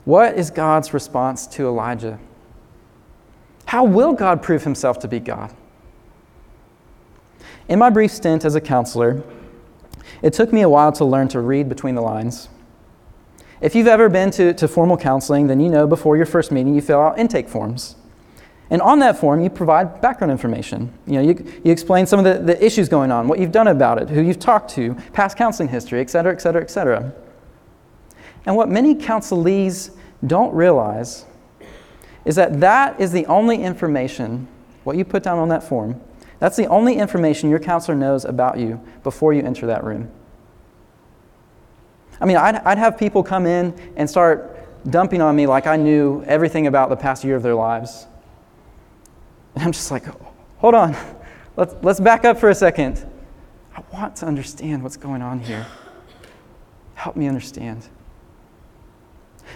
what 0.05 0.37
is 0.37 0.49
God's 0.49 0.93
response 0.93 1.47
to 1.47 1.67
Elijah? 1.67 2.19
How 3.65 3.85
will 3.85 4.13
God 4.13 4.43
prove 4.43 4.63
himself 4.63 4.99
to 4.99 5.07
be 5.07 5.19
God? 5.19 5.53
In 7.67 7.79
my 7.79 7.89
brief 7.89 8.11
stint 8.11 8.43
as 8.43 8.55
a 8.55 8.61
counselor, 8.61 9.23
it 10.21 10.33
took 10.33 10.51
me 10.51 10.61
a 10.61 10.69
while 10.69 10.91
to 10.93 11.05
learn 11.05 11.27
to 11.29 11.39
read 11.39 11.69
between 11.69 11.95
the 11.95 12.01
lines. 12.01 12.49
If 13.61 13.75
you've 13.75 13.87
ever 13.87 14.09
been 14.09 14.31
to, 14.31 14.53
to 14.53 14.67
formal 14.67 14.97
counseling, 14.97 15.47
then 15.47 15.61
you 15.61 15.69
know 15.69 15.87
before 15.87 16.17
your 16.17 16.25
first 16.25 16.51
meeting 16.51 16.75
you 16.75 16.81
fill 16.81 16.99
out 16.99 17.17
intake 17.17 17.47
forms. 17.47 17.95
And 18.69 18.81
on 18.81 18.99
that 18.99 19.17
form, 19.17 19.41
you 19.41 19.49
provide 19.49 20.01
background 20.01 20.31
information. 20.31 20.91
You 21.05 21.13
know, 21.13 21.21
you, 21.21 21.45
you 21.63 21.71
explain 21.71 22.05
some 22.05 22.19
of 22.19 22.25
the, 22.25 22.43
the 22.43 22.65
issues 22.65 22.89
going 22.89 23.11
on, 23.11 23.27
what 23.27 23.39
you've 23.39 23.51
done 23.51 23.67
about 23.67 24.01
it, 24.01 24.09
who 24.09 24.21
you've 24.21 24.39
talked 24.39 24.71
to, 24.71 24.95
past 25.13 25.37
counseling 25.37 25.69
history, 25.69 26.01
et 26.01 26.09
cetera, 26.09 26.33
et 26.33 26.41
cetera, 26.41 26.61
et 26.61 26.69
cetera. 26.69 27.13
And 28.45 28.55
what 28.55 28.69
many 28.69 28.95
counselees 28.95 29.95
don't 30.25 30.53
realize 30.53 31.25
is 32.25 32.35
that 32.35 32.59
that 32.61 32.99
is 32.99 33.11
the 33.11 33.25
only 33.27 33.61
information, 33.61 34.47
what 34.83 34.97
you 34.97 35.05
put 35.05 35.23
down 35.23 35.39
on 35.39 35.49
that 35.49 35.63
form, 35.63 36.01
that's 36.39 36.57
the 36.57 36.67
only 36.67 36.95
information 36.95 37.49
your 37.49 37.59
counselor 37.59 37.95
knows 37.95 38.25
about 38.25 38.57
you 38.59 38.81
before 39.03 39.33
you 39.33 39.41
enter 39.41 39.65
that 39.67 39.83
room. 39.83 40.11
I 42.19 42.25
mean, 42.25 42.37
I'd, 42.37 42.55
I'd 42.57 42.77
have 42.77 42.97
people 42.97 43.23
come 43.23 43.45
in 43.45 43.73
and 43.95 44.09
start 44.09 44.59
dumping 44.89 45.21
on 45.21 45.35
me 45.35 45.47
like 45.47 45.67
I 45.67 45.75
knew 45.75 46.23
everything 46.23 46.67
about 46.67 46.89
the 46.89 46.95
past 46.95 47.23
year 47.23 47.35
of 47.35 47.43
their 47.43 47.55
lives. 47.55 48.07
And 49.55 49.63
I'm 49.63 49.71
just 49.71 49.91
like, 49.91 50.05
hold 50.57 50.73
on, 50.73 50.95
let's, 51.55 51.75
let's 51.81 51.99
back 51.99 52.25
up 52.25 52.39
for 52.39 52.49
a 52.49 52.55
second. 52.55 53.05
I 53.75 53.83
want 53.91 54.15
to 54.17 54.25
understand 54.25 54.83
what's 54.83 54.97
going 54.97 55.21
on 55.21 55.39
here. 55.39 55.65
Help 56.95 57.15
me 57.15 57.27
understand. 57.27 57.87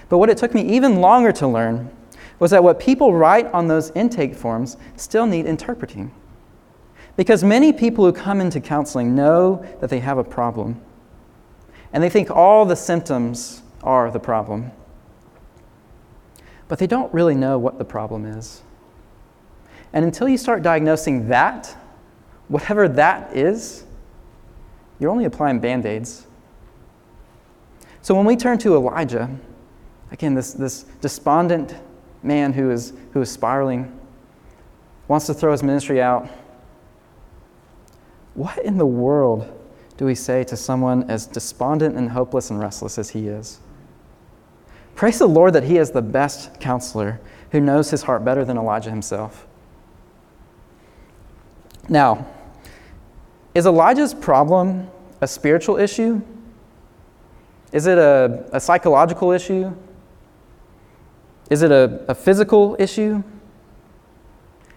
But 0.10 0.18
what 0.18 0.30
it 0.30 0.38
took 0.38 0.54
me 0.54 0.62
even 0.76 1.02
longer 1.02 1.32
to 1.34 1.48
learn 1.48 1.90
was 2.40 2.52
that 2.52 2.63
what 2.63 2.80
people 2.80 3.13
write 3.13 3.48
on 3.48 3.68
those 3.68 3.92
intake 3.92 4.36
forms 4.36 4.78
still 4.96 5.26
need 5.26 5.46
interpreting. 5.46 6.12
Because 7.17 7.43
many 7.43 7.73
people 7.73 8.06
who 8.06 8.13
come 8.13 8.39
into 8.39 8.62
counseling 8.62 9.15
know 9.15 9.65
that 9.82 9.89
they 9.89 9.99
have 9.99 10.17
a 10.17 10.23
problem, 10.23 10.80
and 11.91 12.01
they 12.01 12.10
think 12.10 12.30
all 12.30 12.63
the 12.63 12.75
symptoms 12.75 13.63
are 13.84 14.10
the 14.12 14.19
problem. 14.19 14.71
But 16.67 16.80
they 16.80 16.88
don't 16.88 17.12
really 17.13 17.36
know 17.36 17.58
what 17.58 17.80
the 17.80 17.86
problem 17.86 18.25
is. 18.25 18.62
And 19.93 20.06
until 20.06 20.30
you 20.30 20.38
start 20.38 20.62
diagnosing 20.62 21.27
that, 21.30 21.75
whatever 22.49 22.88
that 22.88 23.36
is, 23.36 23.86
you're 24.99 25.10
only 25.10 25.25
applying 25.25 25.60
band 25.60 25.86
aids. 25.86 26.27
So 28.01 28.13
when 28.13 28.25
we 28.25 28.36
turn 28.36 28.58
to 28.60 28.75
Elijah, 28.75 29.30
again, 30.12 30.36
this, 30.36 30.53
this 30.53 30.84
despondent 31.01 31.75
man 32.21 32.53
who 32.53 32.69
is, 32.69 32.93
who 33.13 33.21
is 33.21 33.32
spiraling, 33.32 33.97
wants 35.08 35.25
to 35.27 35.34
throw 35.34 35.51
his 35.51 35.63
ministry 35.63 36.01
out, 36.01 36.30
what 38.38 38.60
in 38.60 38.78
the 38.78 38.86
world 38.86 39.52
do 39.97 40.06
we 40.06 40.13
say 40.13 40.43
to 40.43 40.56
someone 40.56 41.10
as 41.10 41.26
despondent 41.26 41.97
and 41.97 42.12
hopeless 42.12 42.52
and 42.52 42.60
restless 42.60 43.00
as 43.00 43.10
he 43.10 43.28
is? 43.28 43.60
Praise 44.93 45.17
the 45.17 45.28
Lord 45.28 45.54
that 45.54 45.63
he 45.63 45.78
is 45.78 45.89
the 45.89 46.04
best 46.04 46.60
counselor 46.60 47.19
who 47.52 47.60
knows 47.60 47.89
his 47.89 48.04
heart 48.04 48.23
better 48.23 48.45
than 48.45 48.56
Elijah 48.56 48.91
himself. 48.91 49.47
Now, 51.89 52.28
is 53.56 53.65
Elijah's 53.65 54.13
problem 54.13 54.88
a 55.19 55.28
spiritual 55.28 55.78
issue? 55.78 56.21
Is 57.71 57.88
it 57.88 57.97
a, 57.97 58.45
a 58.54 58.60
psychological 58.60 59.32
issue? 59.32 59.73
Is 61.50 61.63
it 61.63 61.71
a, 61.71 62.06
a 62.08 62.13
physical 62.13 62.76
issue? 62.78 63.23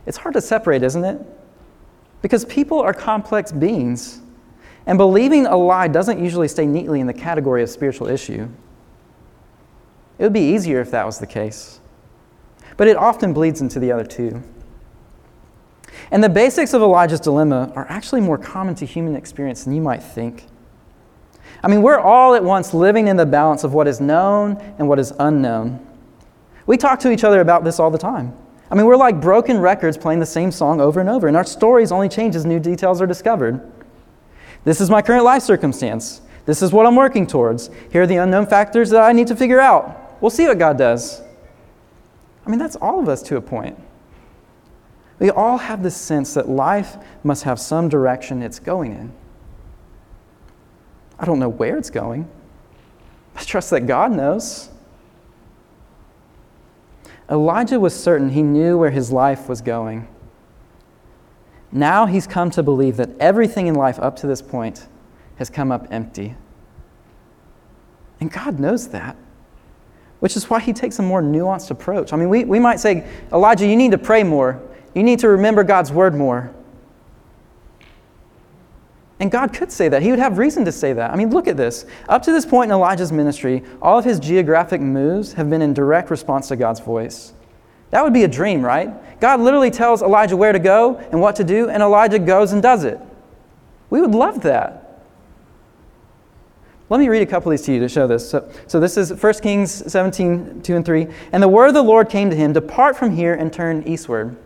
It's 0.06 0.16
hard 0.16 0.32
to 0.32 0.40
separate, 0.40 0.82
isn't 0.82 1.04
it? 1.04 1.20
Because 2.22 2.44
people 2.44 2.80
are 2.80 2.92
complex 2.92 3.50
beings, 3.52 4.20
and 4.86 4.98
believing 4.98 5.46
a 5.46 5.56
lie 5.56 5.88
doesn't 5.88 6.22
usually 6.22 6.48
stay 6.48 6.66
neatly 6.66 7.00
in 7.00 7.06
the 7.06 7.14
category 7.14 7.62
of 7.62 7.70
spiritual 7.70 8.08
issue. 8.08 8.48
It 10.18 10.22
would 10.24 10.32
be 10.32 10.52
easier 10.52 10.80
if 10.80 10.90
that 10.90 11.06
was 11.06 11.18
the 11.18 11.26
case, 11.26 11.80
but 12.76 12.88
it 12.88 12.96
often 12.96 13.32
bleeds 13.32 13.60
into 13.60 13.78
the 13.78 13.92
other 13.92 14.04
two. 14.04 14.42
And 16.10 16.22
the 16.22 16.28
basics 16.28 16.74
of 16.74 16.82
Elijah's 16.82 17.20
dilemma 17.20 17.72
are 17.74 17.86
actually 17.88 18.20
more 18.20 18.36
common 18.36 18.74
to 18.76 18.86
human 18.86 19.16
experience 19.16 19.64
than 19.64 19.74
you 19.74 19.80
might 19.80 20.02
think. 20.02 20.44
I 21.62 21.68
mean, 21.68 21.82
we're 21.82 21.98
all 21.98 22.34
at 22.34 22.42
once 22.42 22.74
living 22.74 23.08
in 23.08 23.16
the 23.16 23.26
balance 23.26 23.64
of 23.64 23.74
what 23.74 23.86
is 23.86 24.00
known 24.00 24.56
and 24.78 24.88
what 24.88 24.98
is 24.98 25.12
unknown. 25.18 25.86
We 26.66 26.76
talk 26.76 27.00
to 27.00 27.10
each 27.10 27.24
other 27.24 27.40
about 27.40 27.64
this 27.64 27.78
all 27.78 27.90
the 27.90 27.98
time. 27.98 28.34
I 28.70 28.76
mean, 28.76 28.86
we're 28.86 28.96
like 28.96 29.20
broken 29.20 29.58
records 29.58 29.96
playing 29.96 30.20
the 30.20 30.26
same 30.26 30.52
song 30.52 30.80
over 30.80 31.00
and 31.00 31.08
over, 31.08 31.26
and 31.26 31.36
our 31.36 31.44
stories 31.44 31.90
only 31.90 32.08
change 32.08 32.36
as 32.36 32.46
new 32.46 32.60
details 32.60 33.00
are 33.00 33.06
discovered. 33.06 33.60
This 34.64 34.80
is 34.80 34.90
my 34.90 35.02
current 35.02 35.24
life 35.24 35.42
circumstance. 35.42 36.20
This 36.46 36.62
is 36.62 36.72
what 36.72 36.86
I'm 36.86 36.96
working 36.96 37.26
towards. 37.26 37.70
Here 37.90 38.02
are 38.02 38.06
the 38.06 38.16
unknown 38.16 38.46
factors 38.46 38.90
that 38.90 39.02
I 39.02 39.12
need 39.12 39.26
to 39.28 39.36
figure 39.36 39.60
out. 39.60 40.20
We'll 40.20 40.30
see 40.30 40.46
what 40.46 40.58
God 40.58 40.78
does. 40.78 41.20
I 42.46 42.50
mean, 42.50 42.58
that's 42.58 42.76
all 42.76 43.00
of 43.00 43.08
us 43.08 43.22
to 43.24 43.36
a 43.36 43.40
point. 43.40 43.78
We 45.18 45.30
all 45.30 45.58
have 45.58 45.82
this 45.82 45.96
sense 45.96 46.34
that 46.34 46.48
life 46.48 46.96
must 47.24 47.42
have 47.44 47.60
some 47.60 47.88
direction 47.88 48.42
it's 48.42 48.58
going 48.58 48.92
in. 48.92 49.12
I 51.18 51.26
don't 51.26 51.38
know 51.38 51.48
where 51.48 51.76
it's 51.76 51.90
going. 51.90 52.28
I 53.36 53.42
trust 53.42 53.70
that 53.70 53.82
God 53.82 54.12
knows. 54.12 54.70
Elijah 57.30 57.78
was 57.78 57.94
certain 57.94 58.30
he 58.30 58.42
knew 58.42 58.76
where 58.76 58.90
his 58.90 59.12
life 59.12 59.48
was 59.48 59.60
going. 59.60 60.08
Now 61.72 62.06
he's 62.06 62.26
come 62.26 62.50
to 62.50 62.62
believe 62.62 62.96
that 62.96 63.10
everything 63.20 63.68
in 63.68 63.74
life 63.74 63.98
up 64.00 64.16
to 64.16 64.26
this 64.26 64.42
point 64.42 64.88
has 65.36 65.48
come 65.48 65.70
up 65.70 65.86
empty. 65.90 66.34
And 68.20 68.30
God 68.30 68.58
knows 68.58 68.88
that, 68.88 69.16
which 70.18 70.36
is 70.36 70.50
why 70.50 70.60
he 70.60 70.72
takes 70.72 70.98
a 70.98 71.02
more 71.02 71.22
nuanced 71.22 71.70
approach. 71.70 72.12
I 72.12 72.16
mean, 72.16 72.28
we, 72.28 72.44
we 72.44 72.58
might 72.58 72.80
say, 72.80 73.08
Elijah, 73.32 73.66
you 73.66 73.76
need 73.76 73.92
to 73.92 73.98
pray 73.98 74.24
more, 74.24 74.60
you 74.94 75.02
need 75.04 75.20
to 75.20 75.28
remember 75.28 75.62
God's 75.62 75.92
word 75.92 76.14
more. 76.14 76.52
And 79.20 79.30
God 79.30 79.52
could 79.52 79.70
say 79.70 79.88
that. 79.88 80.02
He 80.02 80.10
would 80.10 80.18
have 80.18 80.38
reason 80.38 80.64
to 80.64 80.72
say 80.72 80.94
that. 80.94 81.10
I 81.10 81.16
mean, 81.16 81.30
look 81.30 81.46
at 81.46 81.58
this. 81.58 81.84
Up 82.08 82.22
to 82.22 82.32
this 82.32 82.46
point 82.46 82.70
in 82.70 82.74
Elijah's 82.74 83.12
ministry, 83.12 83.62
all 83.82 83.98
of 83.98 84.04
his 84.04 84.18
geographic 84.18 84.80
moves 84.80 85.34
have 85.34 85.50
been 85.50 85.60
in 85.60 85.74
direct 85.74 86.10
response 86.10 86.48
to 86.48 86.56
God's 86.56 86.80
voice. 86.80 87.34
That 87.90 88.02
would 88.02 88.14
be 88.14 88.24
a 88.24 88.28
dream, 88.28 88.64
right? 88.64 89.20
God 89.20 89.40
literally 89.40 89.70
tells 89.70 90.00
Elijah 90.00 90.36
where 90.36 90.52
to 90.52 90.58
go 90.58 90.96
and 90.96 91.20
what 91.20 91.36
to 91.36 91.44
do, 91.44 91.68
and 91.68 91.82
Elijah 91.82 92.18
goes 92.18 92.52
and 92.52 92.62
does 92.62 92.84
it. 92.84 92.98
We 93.90 94.00
would 94.00 94.14
love 94.14 94.40
that. 94.42 95.02
Let 96.88 96.98
me 96.98 97.08
read 97.08 97.22
a 97.22 97.26
couple 97.26 97.52
of 97.52 97.58
these 97.58 97.66
to 97.66 97.74
you 97.74 97.80
to 97.80 97.88
show 97.88 98.06
this. 98.06 98.28
So, 98.28 98.50
so 98.66 98.80
this 98.80 98.96
is 98.96 99.12
1 99.12 99.34
Kings 99.34 99.92
17, 99.92 100.62
2 100.62 100.76
and 100.76 100.84
3. 100.84 101.06
And 101.32 101.42
the 101.42 101.48
word 101.48 101.68
of 101.68 101.74
the 101.74 101.82
Lord 101.82 102.08
came 102.08 102.30
to 102.30 102.36
him 102.36 102.52
Depart 102.52 102.96
from 102.96 103.14
here 103.14 103.34
and 103.34 103.52
turn 103.52 103.82
eastward. 103.84 104.36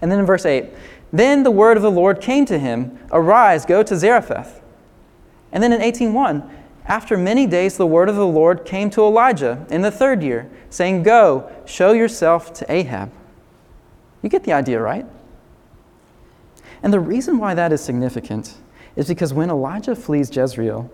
And 0.00 0.12
then 0.12 0.18
in 0.18 0.26
verse 0.26 0.44
8, 0.44 0.66
then 1.12 1.42
the 1.42 1.50
word 1.50 1.76
of 1.76 1.82
the 1.82 1.90
Lord 1.90 2.20
came 2.20 2.44
to 2.46 2.58
him 2.58 2.98
Arise, 3.12 3.64
go 3.64 3.82
to 3.82 3.96
Zarephath. 3.96 4.60
And 5.52 5.62
then 5.62 5.72
in 5.72 5.80
18:1, 5.80 6.48
after 6.86 7.16
many 7.16 7.46
days 7.46 7.76
the 7.76 7.86
word 7.86 8.08
of 8.08 8.16
the 8.16 8.26
Lord 8.26 8.64
came 8.64 8.90
to 8.90 9.02
Elijah 9.02 9.66
in 9.70 9.82
the 9.82 9.90
third 9.90 10.22
year, 10.22 10.48
saying, 10.70 11.02
Go, 11.02 11.50
show 11.64 11.92
yourself 11.92 12.52
to 12.54 12.72
Ahab. 12.72 13.10
You 14.22 14.28
get 14.28 14.44
the 14.44 14.52
idea, 14.52 14.80
right? 14.80 15.06
And 16.82 16.92
the 16.92 17.00
reason 17.00 17.38
why 17.38 17.54
that 17.54 17.72
is 17.72 17.80
significant 17.80 18.54
is 18.94 19.08
because 19.08 19.34
when 19.34 19.50
Elijah 19.50 19.96
flees 19.96 20.34
Jezreel, 20.34 20.90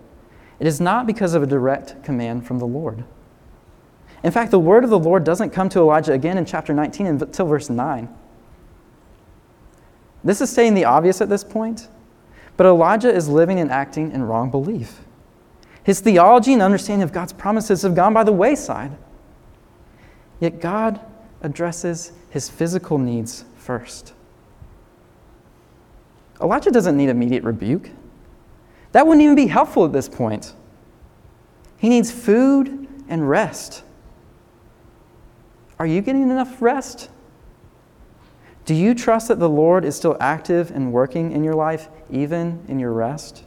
it 0.58 0.66
is 0.66 0.80
not 0.80 1.06
because 1.06 1.34
of 1.34 1.42
a 1.42 1.46
direct 1.46 2.02
command 2.02 2.46
from 2.46 2.58
the 2.58 2.66
Lord. 2.66 3.04
In 4.22 4.30
fact, 4.30 4.50
the 4.50 4.58
word 4.58 4.84
of 4.84 4.90
the 4.90 4.98
Lord 4.98 5.24
doesn't 5.24 5.50
come 5.50 5.68
to 5.70 5.80
Elijah 5.80 6.12
again 6.12 6.38
in 6.38 6.44
chapter 6.44 6.72
19 6.72 7.06
until 7.06 7.46
verse 7.46 7.68
9. 7.68 8.08
This 10.24 10.40
is 10.40 10.50
stating 10.50 10.74
the 10.74 10.84
obvious 10.84 11.20
at 11.20 11.28
this 11.28 11.42
point, 11.44 11.88
but 12.56 12.66
Elijah 12.66 13.12
is 13.12 13.28
living 13.28 13.58
and 13.58 13.70
acting 13.70 14.12
in 14.12 14.22
wrong 14.22 14.50
belief. 14.50 15.00
His 15.84 16.00
theology 16.00 16.52
and 16.52 16.62
understanding 16.62 17.02
of 17.02 17.12
God's 17.12 17.32
promises 17.32 17.82
have 17.82 17.94
gone 17.94 18.14
by 18.14 18.22
the 18.22 18.32
wayside. 18.32 18.92
Yet 20.38 20.60
God 20.60 21.00
addresses 21.42 22.12
his 22.30 22.48
physical 22.48 22.98
needs 22.98 23.44
first. 23.56 24.12
Elijah 26.40 26.70
doesn't 26.70 26.96
need 26.96 27.08
immediate 27.08 27.44
rebuke. 27.44 27.90
That 28.92 29.06
wouldn't 29.06 29.22
even 29.22 29.36
be 29.36 29.46
helpful 29.46 29.84
at 29.84 29.92
this 29.92 30.08
point. 30.08 30.54
He 31.78 31.88
needs 31.88 32.10
food 32.12 32.86
and 33.08 33.28
rest. 33.28 33.82
Are 35.78 35.86
you 35.86 36.00
getting 36.00 36.22
enough 36.22 36.62
rest? 36.62 37.10
Do 38.64 38.74
you 38.74 38.94
trust 38.94 39.28
that 39.28 39.38
the 39.38 39.48
Lord 39.48 39.84
is 39.84 39.96
still 39.96 40.16
active 40.20 40.70
and 40.70 40.92
working 40.92 41.32
in 41.32 41.42
your 41.42 41.54
life, 41.54 41.88
even 42.10 42.64
in 42.68 42.78
your 42.78 42.92
rest? 42.92 43.44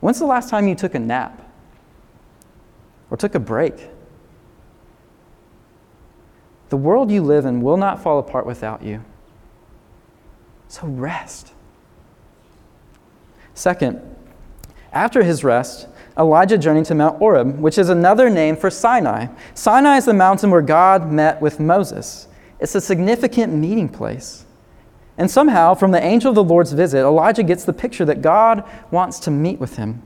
When's 0.00 0.18
the 0.18 0.26
last 0.26 0.48
time 0.50 0.68
you 0.68 0.74
took 0.74 0.94
a 0.94 0.98
nap 0.98 1.42
or 3.10 3.16
took 3.16 3.34
a 3.34 3.40
break? 3.40 3.88
The 6.68 6.76
world 6.76 7.10
you 7.10 7.22
live 7.22 7.46
in 7.46 7.62
will 7.62 7.78
not 7.78 8.02
fall 8.02 8.18
apart 8.18 8.46
without 8.46 8.82
you. 8.82 9.02
So 10.68 10.86
rest. 10.86 11.52
Second, 13.54 14.00
after 14.92 15.22
his 15.22 15.42
rest, 15.42 15.88
Elijah 16.16 16.58
journeyed 16.58 16.84
to 16.86 16.94
Mount 16.94 17.18
Horeb, 17.18 17.58
which 17.58 17.78
is 17.78 17.88
another 17.88 18.28
name 18.28 18.56
for 18.56 18.70
Sinai. 18.70 19.28
Sinai 19.54 19.96
is 19.96 20.04
the 20.04 20.14
mountain 20.14 20.50
where 20.50 20.62
God 20.62 21.10
met 21.10 21.40
with 21.40 21.58
Moses. 21.58 22.27
It's 22.60 22.74
a 22.74 22.80
significant 22.80 23.52
meeting 23.52 23.88
place. 23.88 24.44
And 25.16 25.30
somehow, 25.30 25.74
from 25.74 25.90
the 25.90 26.02
angel 26.02 26.30
of 26.30 26.36
the 26.36 26.44
Lord's 26.44 26.72
visit, 26.72 27.00
Elijah 27.00 27.42
gets 27.42 27.64
the 27.64 27.72
picture 27.72 28.04
that 28.04 28.22
God 28.22 28.64
wants 28.90 29.18
to 29.20 29.30
meet 29.30 29.58
with 29.58 29.76
him. 29.76 30.02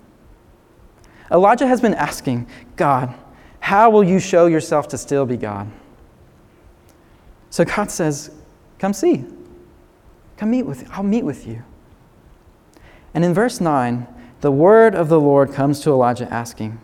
Elijah 1.30 1.66
has 1.66 1.80
been 1.80 1.94
asking, 1.94 2.46
God, 2.76 3.14
how 3.60 3.90
will 3.90 4.04
you 4.04 4.18
show 4.18 4.46
yourself 4.46 4.88
to 4.88 4.98
still 4.98 5.24
be 5.24 5.36
God? 5.36 5.70
So 7.50 7.64
God 7.64 7.90
says, 7.90 8.30
Come 8.78 8.92
see. 8.92 9.24
Come 10.36 10.50
meet 10.50 10.64
with 10.64 10.90
I'll 10.90 11.02
meet 11.02 11.24
with 11.24 11.46
you. 11.46 11.62
And 13.14 13.24
in 13.24 13.34
verse 13.34 13.60
9, 13.60 14.06
the 14.40 14.50
word 14.50 14.94
of 14.94 15.08
the 15.08 15.20
Lord 15.20 15.52
comes 15.52 15.80
to 15.80 15.90
Elijah 15.90 16.32
asking, 16.32 16.80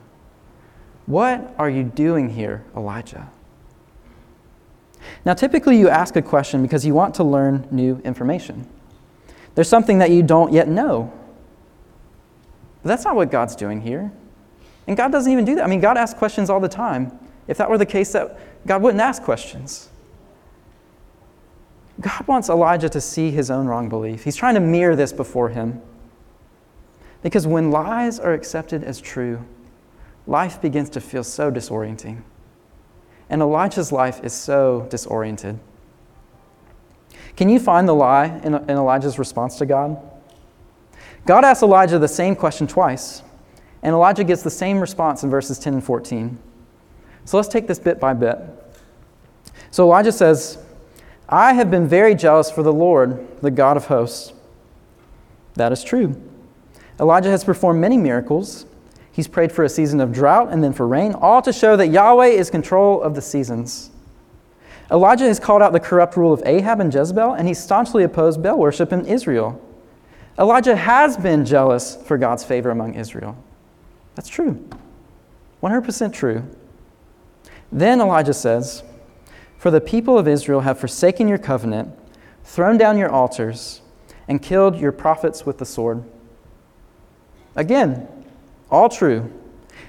What 1.06 1.54
are 1.58 1.70
you 1.70 1.82
doing 1.82 2.30
here, 2.30 2.64
Elijah? 2.76 3.30
Now, 5.24 5.34
typically 5.34 5.78
you 5.78 5.88
ask 5.88 6.16
a 6.16 6.22
question 6.22 6.62
because 6.62 6.84
you 6.84 6.94
want 6.94 7.14
to 7.16 7.24
learn 7.24 7.66
new 7.70 8.00
information. 8.04 8.68
There's 9.54 9.68
something 9.68 9.98
that 9.98 10.10
you 10.10 10.22
don't 10.22 10.52
yet 10.52 10.68
know. 10.68 11.12
But 12.82 12.90
that's 12.90 13.04
not 13.04 13.16
what 13.16 13.30
God's 13.30 13.56
doing 13.56 13.80
here. 13.80 14.12
And 14.86 14.96
God 14.96 15.12
doesn't 15.12 15.30
even 15.30 15.44
do 15.44 15.56
that. 15.56 15.64
I 15.64 15.66
mean, 15.66 15.80
God 15.80 15.96
asks 15.96 16.18
questions 16.18 16.48
all 16.48 16.60
the 16.60 16.68
time. 16.68 17.18
If 17.46 17.58
that 17.58 17.68
were 17.68 17.78
the 17.78 17.86
case, 17.86 18.12
that 18.12 18.38
God 18.66 18.82
wouldn't 18.82 19.00
ask 19.00 19.22
questions. 19.22 19.88
God 22.00 22.26
wants 22.28 22.48
Elijah 22.48 22.88
to 22.90 23.00
see 23.00 23.30
his 23.30 23.50
own 23.50 23.66
wrong 23.66 23.88
belief. 23.88 24.24
He's 24.24 24.36
trying 24.36 24.54
to 24.54 24.60
mirror 24.60 24.94
this 24.94 25.12
before 25.12 25.48
him. 25.48 25.82
Because 27.22 27.46
when 27.46 27.70
lies 27.70 28.20
are 28.20 28.32
accepted 28.32 28.84
as 28.84 29.00
true, 29.00 29.44
life 30.26 30.60
begins 30.60 30.88
to 30.90 31.00
feel 31.00 31.24
so 31.24 31.50
disorienting. 31.50 32.22
And 33.30 33.42
Elijah's 33.42 33.92
life 33.92 34.22
is 34.24 34.32
so 34.32 34.86
disoriented. 34.90 35.58
Can 37.36 37.48
you 37.48 37.60
find 37.60 37.88
the 37.88 37.94
lie 37.94 38.40
in, 38.42 38.54
in 38.54 38.70
Elijah's 38.70 39.18
response 39.18 39.58
to 39.58 39.66
God? 39.66 40.00
God 41.24 41.44
asks 41.44 41.62
Elijah 41.62 41.98
the 41.98 42.08
same 42.08 42.34
question 42.34 42.66
twice, 42.66 43.22
and 43.82 43.92
Elijah 43.92 44.24
gets 44.24 44.42
the 44.42 44.50
same 44.50 44.80
response 44.80 45.22
in 45.22 45.30
verses 45.30 45.58
10 45.58 45.74
and 45.74 45.84
14. 45.84 46.38
So 47.24 47.36
let's 47.36 47.48
take 47.48 47.66
this 47.66 47.78
bit 47.78 48.00
by 48.00 48.14
bit. 48.14 48.38
So 49.70 49.84
Elijah 49.84 50.12
says, 50.12 50.58
I 51.28 51.52
have 51.52 51.70
been 51.70 51.86
very 51.86 52.14
jealous 52.14 52.50
for 52.50 52.62
the 52.62 52.72
Lord, 52.72 53.26
the 53.42 53.50
God 53.50 53.76
of 53.76 53.86
hosts. 53.86 54.32
That 55.54 55.72
is 55.72 55.84
true. 55.84 56.20
Elijah 56.98 57.30
has 57.30 57.44
performed 57.44 57.80
many 57.80 57.98
miracles. 57.98 58.64
He's 59.18 59.26
prayed 59.26 59.50
for 59.50 59.64
a 59.64 59.68
season 59.68 60.00
of 60.00 60.12
drought 60.12 60.52
and 60.52 60.62
then 60.62 60.72
for 60.72 60.86
rain, 60.86 61.12
all 61.12 61.42
to 61.42 61.52
show 61.52 61.74
that 61.74 61.88
Yahweh 61.88 62.28
is 62.28 62.50
control 62.50 63.02
of 63.02 63.16
the 63.16 63.20
seasons. 63.20 63.90
Elijah 64.92 65.24
has 65.24 65.40
called 65.40 65.60
out 65.60 65.72
the 65.72 65.80
corrupt 65.80 66.16
rule 66.16 66.32
of 66.32 66.40
Ahab 66.46 66.78
and 66.78 66.94
Jezebel, 66.94 67.32
and 67.32 67.48
he 67.48 67.52
staunchly 67.52 68.04
opposed 68.04 68.44
Baal 68.44 68.56
worship 68.56 68.92
in 68.92 69.04
Israel. 69.06 69.60
Elijah 70.38 70.76
has 70.76 71.16
been 71.16 71.44
jealous 71.44 71.96
for 71.96 72.16
God's 72.16 72.44
favor 72.44 72.70
among 72.70 72.94
Israel. 72.94 73.36
That's 74.14 74.28
true. 74.28 74.64
100% 75.64 76.12
true. 76.12 76.44
Then 77.72 78.00
Elijah 78.00 78.34
says, 78.34 78.84
For 79.56 79.72
the 79.72 79.80
people 79.80 80.16
of 80.16 80.28
Israel 80.28 80.60
have 80.60 80.78
forsaken 80.78 81.26
your 81.26 81.38
covenant, 81.38 81.90
thrown 82.44 82.78
down 82.78 82.96
your 82.96 83.10
altars, 83.10 83.80
and 84.28 84.40
killed 84.40 84.78
your 84.78 84.92
prophets 84.92 85.44
with 85.44 85.58
the 85.58 85.66
sword. 85.66 86.04
Again, 87.56 88.06
all 88.70 88.88
true. 88.88 89.32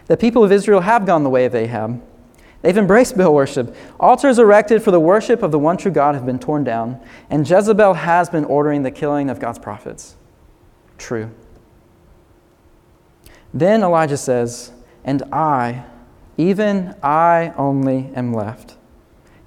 The 0.08 0.18
people 0.18 0.44
of 0.44 0.52
Israel 0.52 0.82
have 0.82 1.06
gone 1.06 1.24
the 1.24 1.30
way 1.30 1.46
of 1.46 1.56
Ahab. 1.56 2.02
They've 2.62 2.78
embraced 2.78 3.18
Baal 3.18 3.34
worship. 3.34 3.76
Altars 4.00 4.38
erected 4.38 4.84
for 4.84 4.92
the 4.92 5.00
worship 5.00 5.44
of 5.44 5.52
the 5.52 5.60
one 5.60 5.78
true 5.78 5.92
God 5.92 6.16
have 6.16 6.26
been 6.26 6.40
torn 6.40 6.64
down, 6.64 7.00
and 7.30 7.50
Jezebel 7.50 7.94
has 7.94 8.30
been 8.30 8.44
ordering 8.46 8.84
the 8.84 8.92
killing 8.92 9.30
of 9.30 9.40
God's 9.40 9.60
prophets. 9.60 10.16
True. 10.98 11.32
Then 13.54 13.82
Elijah 13.82 14.18
says, 14.18 14.72
And 15.06 15.24
I, 15.32 15.86
even 16.38 16.96
I 17.02 17.54
only 17.56 18.12
am 18.14 18.34
left, 18.34 18.76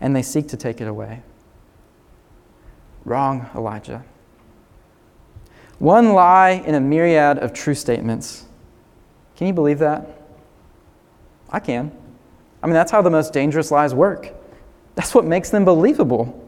and 0.00 0.16
they 0.16 0.22
seek 0.22 0.48
to 0.48 0.56
take 0.56 0.80
it 0.80 0.88
away. 0.88 1.22
Wrong, 3.04 3.50
Elijah. 3.54 4.04
One 5.78 6.12
lie 6.12 6.62
in 6.64 6.74
a 6.74 6.80
myriad 6.80 7.38
of 7.38 7.52
true 7.52 7.74
statements. 7.74 8.46
Can 9.36 9.46
you 9.46 9.52
believe 9.52 9.78
that? 9.80 10.06
I 11.50 11.60
can. 11.60 11.92
I 12.62 12.66
mean, 12.66 12.74
that's 12.74 12.90
how 12.92 13.02
the 13.02 13.10
most 13.10 13.32
dangerous 13.32 13.70
lies 13.70 13.94
work. 13.94 14.32
That's 14.94 15.14
what 15.14 15.24
makes 15.24 15.50
them 15.50 15.64
believable. 15.64 16.38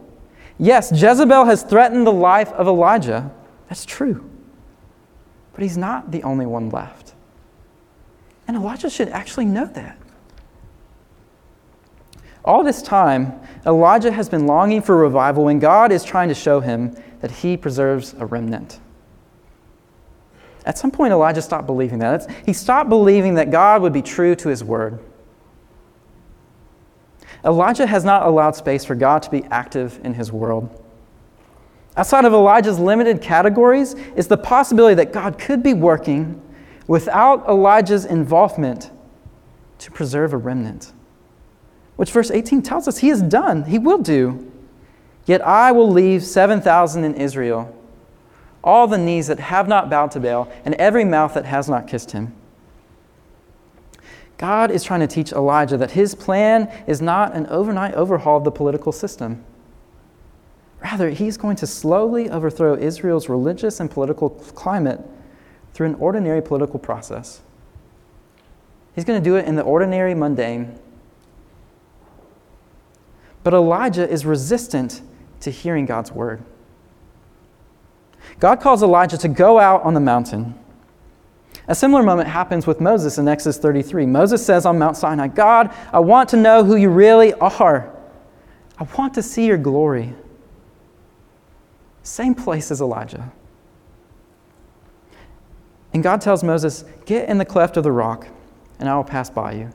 Yes, 0.59 0.93
Jezebel 0.93 1.45
has 1.47 1.63
threatened 1.63 2.07
the 2.07 2.13
life 2.13 2.53
of 2.53 2.67
Elijah. 2.67 3.31
That's 3.69 3.85
true. 3.85 4.31
But 5.53 5.63
he's 5.63 5.77
not 5.77 6.11
the 6.11 6.23
only 6.23 6.47
one 6.47 6.71
left. 6.71 7.15
And 8.47 8.57
Elijah 8.57 8.91
should 8.91 9.09
actually 9.09 9.47
know 9.47 9.67
that. 9.67 9.99
All 12.45 12.63
this 12.63 12.83
time, 12.83 13.33
Elijah 13.65 14.13
has 14.13 14.29
been 14.29 14.47
longing 14.47 14.83
for 14.83 14.97
revival 14.97 15.45
when 15.45 15.59
God 15.59 15.91
is 15.91 16.05
trying 16.05 16.29
to 16.29 16.35
show 16.35 16.61
him 16.61 16.95
that 17.21 17.31
he 17.31 17.57
preserves 17.57 18.15
a 18.19 18.27
remnant. 18.27 18.81
At 20.67 20.79
some 20.79 20.91
point, 20.91 21.13
Elijah 21.13 21.43
stopped 21.43 21.67
believing 21.67 21.99
that. 21.99 22.31
He 22.47 22.53
stopped 22.53 22.89
believing 22.89 23.35
that 23.35 23.51
God 23.51 23.83
would 23.83 23.93
be 23.93 24.03
true 24.03 24.35
to 24.37 24.49
his 24.49 24.65
word. 24.65 24.99
Elijah 27.45 27.87
has 27.87 28.05
not 28.05 28.27
allowed 28.27 28.57
space 28.57 28.85
for 28.85 28.95
God 28.95 29.23
to 29.23 29.31
be 29.31 29.45
active 29.51 30.01
in 30.03 30.15
his 30.15 30.33
world. 30.33 30.83
Outside 31.97 32.25
of 32.25 32.33
Elijah's 32.33 32.79
limited 32.79 33.21
categories 33.21 33.95
is 34.17 34.27
the 34.27 34.39
possibility 34.39 34.95
that 34.95 35.13
God 35.13 35.39
could 35.39 35.63
be 35.63 35.75
working 35.75 36.41
without 36.87 37.47
Elijah's 37.47 38.07
involvement 38.07 38.91
to 39.79 39.91
preserve 39.91 40.33
a 40.33 40.37
remnant, 40.37 40.93
which 41.97 42.11
verse 42.11 42.31
18 42.31 42.63
tells 42.63 42.89
us 42.89 42.99
he 42.99 43.09
has 43.09 43.23
done, 43.23 43.65
he 43.65 43.79
will 43.79 43.99
do. 43.99 44.51
Yet 45.27 45.47
I 45.47 45.73
will 45.73 45.91
leave 45.91 46.23
7,000 46.23 47.05
in 47.05 47.15
Israel 47.15 47.75
all 48.65 48.87
the 48.89 48.99
knees 48.99 49.29
that 49.29 49.39
have 49.39 49.69
not 49.69 49.91
bowed 49.91 50.11
to 50.13 50.19
Baal, 50.21 50.51
and 50.65 50.75
every 50.75 51.05
mouth 51.05 51.35
that 51.35 51.45
has 51.45 51.69
not 51.69 51.87
kissed 51.87 52.11
him. 52.11 52.35
God 54.39 54.71
is 54.71 54.83
trying 54.83 55.01
to 55.01 55.07
teach 55.07 55.33
Elijah 55.33 55.77
that 55.77 55.93
his 55.93 56.15
plan 56.15 56.73
is 56.87 57.01
not 57.01 57.35
an 57.35 57.47
overnight 57.47 57.95
overhaul 57.95 58.39
of 58.39 58.45
the 58.45 58.51
political 58.51 58.91
system. 58.91 59.45
Rather, 60.83 61.11
he's 61.11 61.37
going 61.37 61.57
to 61.57 61.67
slowly 61.67 62.29
overthrow 62.29 62.75
Israel's 62.75 63.29
religious 63.29 63.81
and 63.81 63.91
political 63.91 64.31
climate 64.31 65.01
through 65.73 65.87
an 65.87 65.95
ordinary 65.97 66.43
political 66.43 66.79
process. 66.79 67.43
He's 68.95 69.05
going 69.05 69.23
to 69.23 69.25
do 69.25 69.37
it 69.37 69.47
in 69.47 69.57
the 69.57 69.63
ordinary, 69.63 70.15
mundane. 70.15 70.79
But 73.43 73.53
Elijah 73.55 74.09
is 74.09 74.25
resistant 74.25 75.03
to 75.41 75.51
hearing 75.51 75.85
God's 75.85 76.13
word. 76.13 76.43
God 78.41 78.61
calls 78.61 78.83
Elijah 78.83 79.19
to 79.19 79.29
go 79.29 79.59
out 79.59 79.83
on 79.83 79.95
the 79.95 80.01
mountain. 80.01 80.59
A 81.67 81.75
similar 81.75 82.03
moment 82.03 82.29
happens 82.29 82.67
with 82.67 82.81
Moses 82.81 83.17
in 83.19 83.27
Exodus 83.27 83.59
33. 83.59 84.07
Moses 84.07 84.45
says 84.45 84.67
on 84.67 84.79
Mount 84.79 84.97
Sinai, 84.97 85.29
God, 85.29 85.75
I 85.93 85.99
want 86.01 86.29
to 86.31 86.37
know 86.37 86.63
who 86.63 86.77
you 86.77 86.91
really 86.91 87.33
are. 87.35 87.91
I 88.79 88.87
want 88.99 89.15
to 89.15 89.23
see 89.23 89.47
your 89.47 89.57
glory. 89.57 90.13
Same 92.03 92.35
place 92.35 92.71
as 92.71 92.81
Elijah. 92.81 93.33
And 95.95 96.03
God 96.03 96.21
tells 96.21 96.45
Moses, 96.45 96.85
Get 97.07 97.29
in 97.29 97.39
the 97.39 97.45
cleft 97.45 97.77
of 97.77 97.85
the 97.85 97.93
rock, 97.93 98.27
and 98.79 98.89
I 98.89 98.97
will 98.97 99.05
pass 99.05 99.31
by 99.31 99.53
you. 99.53 99.71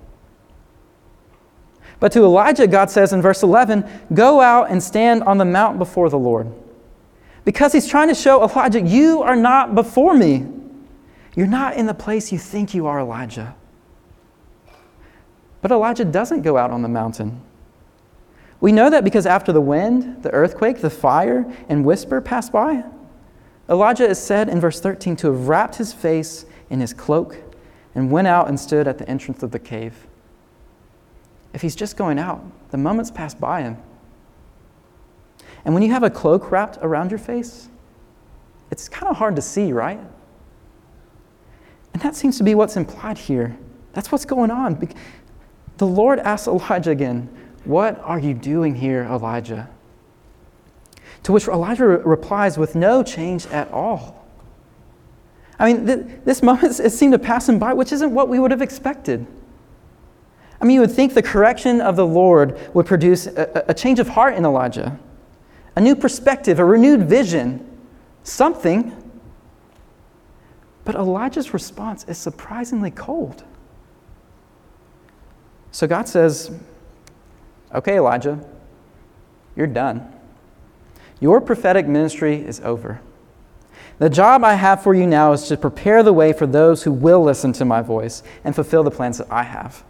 But 1.99 2.11
to 2.11 2.23
Elijah, 2.23 2.67
God 2.67 2.89
says 2.91 3.13
in 3.13 3.21
verse 3.21 3.41
11, 3.41 3.83
Go 4.13 4.41
out 4.41 4.69
and 4.69 4.81
stand 4.83 5.23
on 5.23 5.37
the 5.37 5.45
mount 5.45 5.79
before 5.79 6.09
the 6.09 6.19
Lord. 6.19 6.51
Because 7.45 7.73
he's 7.73 7.87
trying 7.87 8.09
to 8.09 8.15
show 8.15 8.43
Elijah, 8.43 8.81
you 8.81 9.21
are 9.21 9.35
not 9.35 9.75
before 9.75 10.13
me. 10.13 10.45
You're 11.35 11.47
not 11.47 11.75
in 11.75 11.85
the 11.85 11.93
place 11.93 12.31
you 12.31 12.37
think 12.37 12.73
you 12.73 12.87
are, 12.87 12.99
Elijah. 12.99 13.55
But 15.61 15.71
Elijah 15.71 16.05
doesn't 16.05 16.41
go 16.41 16.57
out 16.57 16.71
on 16.71 16.81
the 16.81 16.89
mountain. 16.89 17.41
We 18.61 18.71
know 18.71 18.89
that 18.89 19.03
because 19.03 19.25
after 19.25 19.51
the 19.51 19.61
wind, 19.61 20.23
the 20.23 20.31
earthquake, 20.31 20.81
the 20.81 20.89
fire, 20.89 21.45
and 21.69 21.85
whisper 21.85 22.19
passed 22.19 22.51
by, 22.51 22.83
Elijah 23.69 24.07
is 24.07 24.19
said 24.19 24.49
in 24.49 24.59
verse 24.59 24.81
13 24.81 25.15
to 25.17 25.27
have 25.27 25.47
wrapped 25.47 25.75
his 25.75 25.93
face 25.93 26.45
in 26.69 26.79
his 26.79 26.93
cloak 26.93 27.37
and 27.95 28.11
went 28.11 28.27
out 28.27 28.47
and 28.47 28.59
stood 28.59 28.87
at 28.87 28.97
the 28.97 29.07
entrance 29.09 29.43
of 29.43 29.51
the 29.51 29.59
cave. 29.59 30.07
If 31.53 31.61
he's 31.61 31.75
just 31.75 31.97
going 31.97 32.19
out, 32.19 32.43
the 32.71 32.77
moments 32.77 33.11
pass 33.11 33.33
by 33.33 33.61
him. 33.61 33.77
And 35.65 35.73
when 35.73 35.83
you 35.83 35.91
have 35.91 36.03
a 36.03 36.09
cloak 36.09 36.51
wrapped 36.51 36.77
around 36.81 37.11
your 37.11 37.19
face, 37.19 37.69
it's 38.71 38.87
kind 38.87 39.09
of 39.09 39.17
hard 39.17 39.35
to 39.35 39.41
see, 39.41 39.71
right? 39.71 39.99
And 41.93 42.01
that 42.01 42.15
seems 42.15 42.37
to 42.37 42.43
be 42.43 42.55
what's 42.55 42.77
implied 42.77 43.17
here. 43.17 43.57
That's 43.93 44.11
what's 44.11 44.25
going 44.25 44.51
on. 44.51 44.87
The 45.77 45.87
Lord 45.87 46.19
asks 46.19 46.47
Elijah 46.47 46.91
again, 46.91 47.29
What 47.65 47.99
are 47.99 48.19
you 48.19 48.33
doing 48.33 48.75
here, 48.75 49.03
Elijah? 49.03 49.69
To 51.23 51.31
which 51.31 51.47
Elijah 51.47 51.85
replies 51.85 52.57
with 52.57 52.75
no 52.75 53.03
change 53.03 53.45
at 53.47 53.69
all. 53.71 54.25
I 55.57 55.73
mean, 55.73 55.85
th- 55.85 56.05
this 56.23 56.41
moment 56.41 56.79
it 56.79 56.91
seemed 56.91 57.11
to 57.13 57.19
pass 57.19 57.49
him 57.49 57.59
by, 57.59 57.73
which 57.73 57.91
isn't 57.91 58.13
what 58.13 58.29
we 58.29 58.39
would 58.39 58.51
have 58.51 58.61
expected. 58.61 59.27
I 60.61 60.65
mean, 60.65 60.75
you 60.75 60.81
would 60.81 60.91
think 60.91 61.13
the 61.13 61.21
correction 61.21 61.81
of 61.81 61.95
the 61.95 62.05
Lord 62.05 62.57
would 62.73 62.85
produce 62.85 63.27
a, 63.27 63.65
a 63.67 63.73
change 63.73 63.99
of 63.99 64.09
heart 64.09 64.35
in 64.35 64.45
Elijah, 64.45 64.99
a 65.79 65.81
new 65.81 65.95
perspective, 65.95 66.59
a 66.59 66.65
renewed 66.65 67.03
vision, 67.03 67.65
something. 68.23 68.93
But 70.83 70.95
Elijah's 70.95 71.53
response 71.53 72.03
is 72.03 72.17
surprisingly 72.17 72.91
cold. 72.91 73.45
So 75.71 75.87
God 75.87 76.09
says, 76.09 76.51
Okay, 77.73 77.95
Elijah, 77.95 78.45
you're 79.55 79.67
done. 79.67 80.13
Your 81.21 81.39
prophetic 81.39 81.87
ministry 81.87 82.35
is 82.35 82.59
over. 82.59 82.99
The 83.99 84.09
job 84.09 84.43
I 84.43 84.55
have 84.55 84.83
for 84.83 84.93
you 84.93 85.07
now 85.07 85.31
is 85.31 85.47
to 85.47 85.55
prepare 85.55 86.03
the 86.03 86.11
way 86.11 86.33
for 86.33 86.45
those 86.45 86.83
who 86.83 86.91
will 86.91 87.23
listen 87.23 87.53
to 87.53 87.63
my 87.63 87.81
voice 87.81 88.21
and 88.43 88.53
fulfill 88.53 88.83
the 88.83 88.91
plans 88.91 89.19
that 89.19 89.31
I 89.31 89.43
have. 89.43 89.85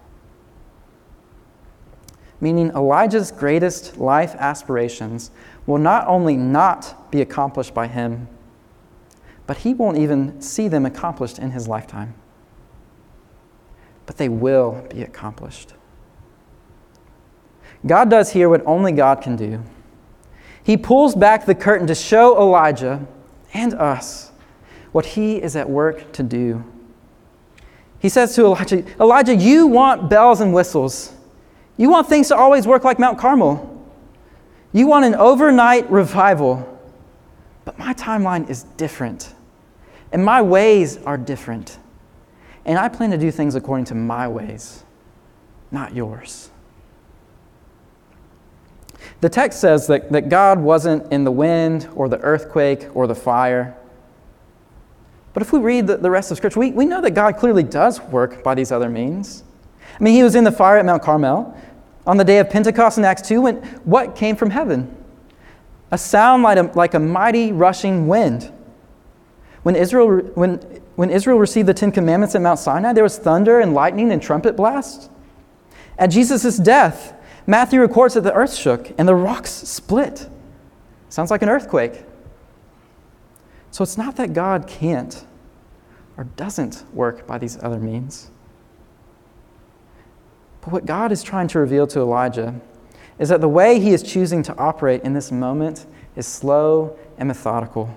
Meaning, 2.42 2.70
Elijah's 2.70 3.32
greatest 3.32 3.98
life 3.98 4.36
aspirations 4.36 5.32
will 5.70 5.78
not 5.78 6.08
only 6.08 6.36
not 6.36 7.12
be 7.12 7.22
accomplished 7.22 7.76
by 7.76 7.86
him, 7.86 8.28
but 9.46 9.58
he 9.58 9.72
won't 9.72 10.00
even 10.00 10.42
see 10.42 10.68
them 10.68 10.84
accomplished 10.84 11.38
in 11.38 11.52
his 11.52 11.68
lifetime. 11.68 12.16
But 14.08 14.18
they 14.18 14.30
will 14.30 14.84
be 14.90 15.04
accomplished. 15.04 15.76
God 17.86 18.10
does 18.10 18.32
here 18.32 18.50
what 18.50 18.66
only 18.66 18.92
God 18.92 19.22
can 19.22 19.36
do. 19.36 19.62
He 20.64 20.76
pulls 20.76 21.14
back 21.14 21.46
the 21.46 21.54
curtain 21.54 21.86
to 21.86 21.94
show 21.94 22.36
Elijah 22.42 23.06
and 23.54 23.76
us 23.76 24.32
what 24.92 25.06
he 25.06 25.40
is 25.40 25.56
at 25.56 25.70
work 25.70 26.12
to 26.14 26.24
do. 26.24 26.64
He 28.00 28.10
says 28.10 28.34
to 28.36 28.46
Elijah, 28.46 28.84
Elijah, 29.00 29.36
you 29.36 29.68
want 29.68 30.10
bells 30.10 30.42
and 30.42 30.52
whistles. 30.52 31.14
You 31.78 31.92
want 31.92 32.10
things 32.10 32.30
to 32.30 32.36
always 32.36 32.66
work 32.66 32.84
like 32.84 32.98
Mount 32.98 33.20
Carmel. 33.20 33.79
You 34.72 34.88
want 34.88 35.06
an 35.06 35.16
overnight 35.16 35.90
revival. 35.90 36.78
But 37.66 37.78
my 37.78 37.94
timeline 37.94 38.50
is 38.50 38.64
different, 38.78 39.36
and 40.12 40.26
my 40.26 40.42
ways 40.42 40.98
are 41.06 41.20
different. 41.20 41.78
And 42.66 42.80
I 42.80 42.90
plan 42.90 43.12
to 43.12 43.18
do 43.18 43.30
things 43.30 43.54
according 43.54 43.86
to 43.86 43.96
my 43.96 44.28
ways, 44.28 44.84
not 45.70 45.94
yours. 45.94 46.50
The 49.22 49.30
text 49.30 49.60
says 49.60 49.86
that, 49.86 50.12
that 50.12 50.30
God 50.30 50.60
wasn't 50.60 51.12
in 51.14 51.26
the 51.26 51.32
wind 51.32 51.88
or 51.94 52.10
the 52.10 52.18
earthquake 52.22 52.88
or 52.96 53.06
the 53.06 53.14
fire. 53.14 53.78
But 55.34 55.44
if 55.44 55.54
we 55.54 55.60
read 55.60 55.86
the, 55.86 55.98
the 55.98 56.10
rest 56.10 56.32
of 56.32 56.38
Scripture, 56.38 56.60
we, 56.60 56.72
we 56.72 56.86
know 56.86 57.02
that 57.02 57.12
God 57.12 57.38
clearly 57.38 57.64
does 57.64 58.02
work 58.02 58.44
by 58.44 58.56
these 58.56 58.72
other 58.72 58.90
means. 58.90 59.44
I 60.00 60.04
mean, 60.04 60.16
he 60.16 60.24
was 60.24 60.36
in 60.36 60.44
the 60.44 60.52
fire 60.52 60.78
at 60.78 60.86
Mount 60.86 61.04
Carmel. 61.04 61.56
On 62.10 62.18
the 62.18 62.24
day 62.24 62.40
of 62.40 62.50
Pentecost 62.50 62.98
in 62.98 63.06
Acts 63.06 63.22
2, 63.28 63.40
when, 63.40 63.58
what 63.84 64.16
came 64.16 64.36
from 64.36 64.50
heaven? 64.50 64.98
A 65.92 65.98
sound 66.00 66.42
like 66.42 66.58
a, 66.58 66.64
like 66.76 66.96
a 66.96 67.00
mighty 67.00 67.52
rushing 67.52 68.08
wind. 68.08 68.52
When 69.62 69.76
Israel, 69.76 70.18
when, 70.34 70.56
when 70.96 71.12
Israel 71.12 71.38
received 71.38 71.68
the 71.68 71.74
Ten 71.76 71.92
Commandments 71.92 72.34
at 72.34 72.42
Mount 72.42 72.58
Sinai, 72.58 72.94
there 72.94 73.04
was 73.04 73.20
thunder 73.20 73.60
and 73.60 73.76
lightning 73.76 74.12
and 74.12 74.20
trumpet 74.20 74.56
blast. 74.56 75.12
At 76.00 76.08
Jesus' 76.08 76.58
death, 76.58 77.14
Matthew 77.46 77.80
records 77.80 78.16
that 78.16 78.22
the 78.22 78.34
earth 78.34 78.56
shook 78.56 78.92
and 78.98 79.08
the 79.08 79.14
rocks 79.14 79.52
split. 79.52 80.28
Sounds 81.10 81.30
like 81.30 81.44
an 81.44 81.50
earthquake. 81.50 82.06
So 83.70 83.84
it's 83.84 84.00
not 84.00 84.16
that 84.16 84.34
God 84.34 84.66
can't 84.66 85.28
or 86.18 86.24
doesn't 86.24 86.86
work 86.92 87.28
by 87.28 87.38
these 87.38 87.62
other 87.62 87.78
means. 87.78 88.32
But 90.62 90.74
what 90.74 90.86
God 90.86 91.12
is 91.12 91.24
trying 91.24 91.48
to 91.50 91.60
reveal 91.60 91.88
to 91.88 92.00
Elijah 92.00 92.60
is 93.18 93.30
that 93.30 93.42
the 93.42 93.50
way 93.50 93.80
he 93.80 93.92
is 93.92 94.04
choosing 94.04 94.44
to 94.44 94.58
operate 94.58 95.04
in 95.04 95.14
this 95.14 95.32
moment 95.32 95.86
is 96.16 96.26
slow 96.26 96.98
and 97.18 97.28
methodical. 97.28 97.94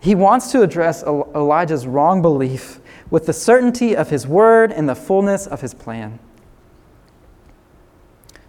He 0.00 0.16
wants 0.16 0.50
to 0.50 0.62
address 0.62 1.04
Elijah's 1.04 1.86
wrong 1.86 2.22
belief 2.22 2.80
with 3.08 3.26
the 3.26 3.32
certainty 3.32 3.96
of 3.96 4.10
his 4.10 4.26
word 4.26 4.72
and 4.72 4.88
the 4.88 4.96
fullness 4.96 5.46
of 5.46 5.60
his 5.60 5.74
plan. 5.74 6.18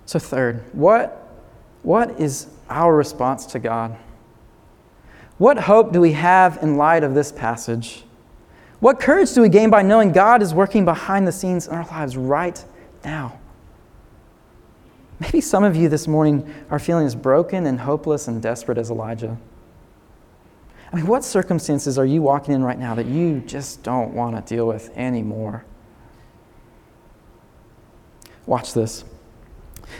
So, 0.05 0.17
third, 0.17 0.63
what, 0.73 1.31
what 1.83 2.19
is 2.19 2.47
our 2.69 2.95
response 2.95 3.45
to 3.47 3.59
God? 3.59 3.95
What 5.37 5.59
hope 5.59 5.91
do 5.91 6.01
we 6.01 6.13
have 6.13 6.57
in 6.61 6.77
light 6.77 7.03
of 7.03 7.13
this 7.13 7.31
passage? 7.31 8.03
What 8.83 8.99
courage 8.99 9.31
do 9.31 9.41
we 9.41 9.47
gain 9.47 9.69
by 9.69 9.81
knowing 9.81 10.11
God 10.11 10.41
is 10.41 10.53
working 10.53 10.83
behind 10.83 11.25
the 11.25 11.31
scenes 11.31 11.67
in 11.69 11.73
our 11.73 11.85
lives 11.85 12.17
right 12.17 12.61
now? 13.05 13.39
Maybe 15.21 15.39
some 15.39 15.63
of 15.63 15.77
you 15.77 15.87
this 15.87 16.05
morning 16.05 16.53
are 16.69 16.79
feeling 16.79 17.05
as 17.05 17.15
broken 17.15 17.65
and 17.65 17.79
hopeless 17.79 18.27
and 18.27 18.41
desperate 18.41 18.77
as 18.77 18.91
Elijah. 18.91 19.37
I 20.91 20.97
mean, 20.97 21.07
what 21.07 21.23
circumstances 21.23 21.97
are 21.97 22.05
you 22.05 22.21
walking 22.21 22.55
in 22.55 22.61
right 22.61 22.77
now 22.77 22.93
that 22.95 23.05
you 23.05 23.39
just 23.45 23.83
don't 23.83 24.13
want 24.13 24.35
to 24.35 24.53
deal 24.53 24.67
with 24.67 24.89
anymore? 24.97 25.63
Watch 28.45 28.73
this. 28.73 29.05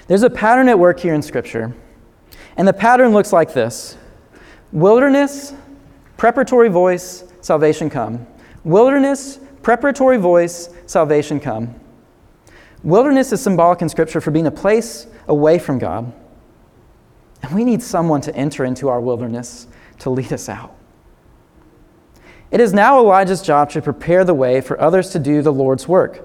There's 0.08 0.24
a 0.24 0.30
pattern 0.30 0.68
at 0.68 0.78
work 0.78 1.00
here 1.00 1.14
in 1.14 1.22
Scripture, 1.22 1.74
and 2.58 2.68
the 2.68 2.74
pattern 2.74 3.14
looks 3.14 3.32
like 3.32 3.54
this 3.54 3.96
wilderness, 4.74 5.54
preparatory 6.18 6.68
voice, 6.68 7.24
salvation 7.40 7.90
come. 7.90 8.28
Wilderness, 8.64 9.40
preparatory 9.62 10.18
voice, 10.18 10.70
salvation 10.86 11.40
come. 11.40 11.76
Wilderness 12.84 13.32
is 13.32 13.42
symbolic 13.42 13.82
in 13.82 13.90
Scripture 13.90 14.22
for 14.22 14.32
being 14.32 14.48
a 14.48 14.52
place 14.52 15.08
away 15.28 15.60
from 15.60 15.80
God. 15.80 16.12
And 17.42 17.54
we 17.54 17.64
need 17.66 17.82
someone 17.82 18.22
to 18.22 18.36
enter 18.36 18.64
into 18.66 18.90
our 18.90 19.02
wilderness 19.02 19.68
to 20.00 20.10
lead 20.10 20.32
us 20.32 20.48
out. 20.50 20.76
It 22.52 22.62
is 22.62 22.74
now 22.74 23.00
Elijah's 23.00 23.42
job 23.42 23.70
to 23.72 23.82
prepare 23.82 24.24
the 24.24 24.34
way 24.34 24.62
for 24.62 24.80
others 24.80 25.10
to 25.12 25.20
do 25.20 25.42
the 25.42 25.52
Lord's 25.52 25.88
work. 25.88 26.24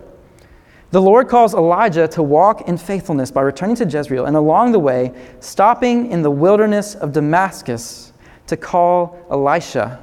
The 0.90 1.02
Lord 1.02 1.28
calls 1.28 1.54
Elijah 1.54 2.08
to 2.08 2.22
walk 2.22 2.68
in 2.68 2.78
faithfulness 2.78 3.30
by 3.30 3.42
returning 3.42 3.76
to 3.76 3.84
Jezreel 3.84 4.26
and 4.26 4.36
along 4.36 4.72
the 4.72 4.78
way, 4.78 5.12
stopping 5.40 6.10
in 6.10 6.22
the 6.22 6.30
wilderness 6.30 6.94
of 6.94 7.12
Damascus 7.12 8.12
to 8.46 8.56
call 8.56 9.18
Elisha. 9.30 10.02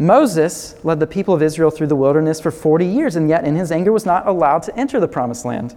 Moses 0.00 0.82
led 0.82 0.98
the 0.98 1.06
people 1.06 1.34
of 1.34 1.42
Israel 1.42 1.70
through 1.70 1.88
the 1.88 1.94
wilderness 1.94 2.40
for 2.40 2.50
40 2.50 2.86
years, 2.86 3.16
and 3.16 3.28
yet 3.28 3.44
in 3.44 3.54
his 3.54 3.70
anger 3.70 3.92
was 3.92 4.06
not 4.06 4.26
allowed 4.26 4.62
to 4.62 4.74
enter 4.74 4.98
the 4.98 5.06
promised 5.06 5.44
land. 5.44 5.76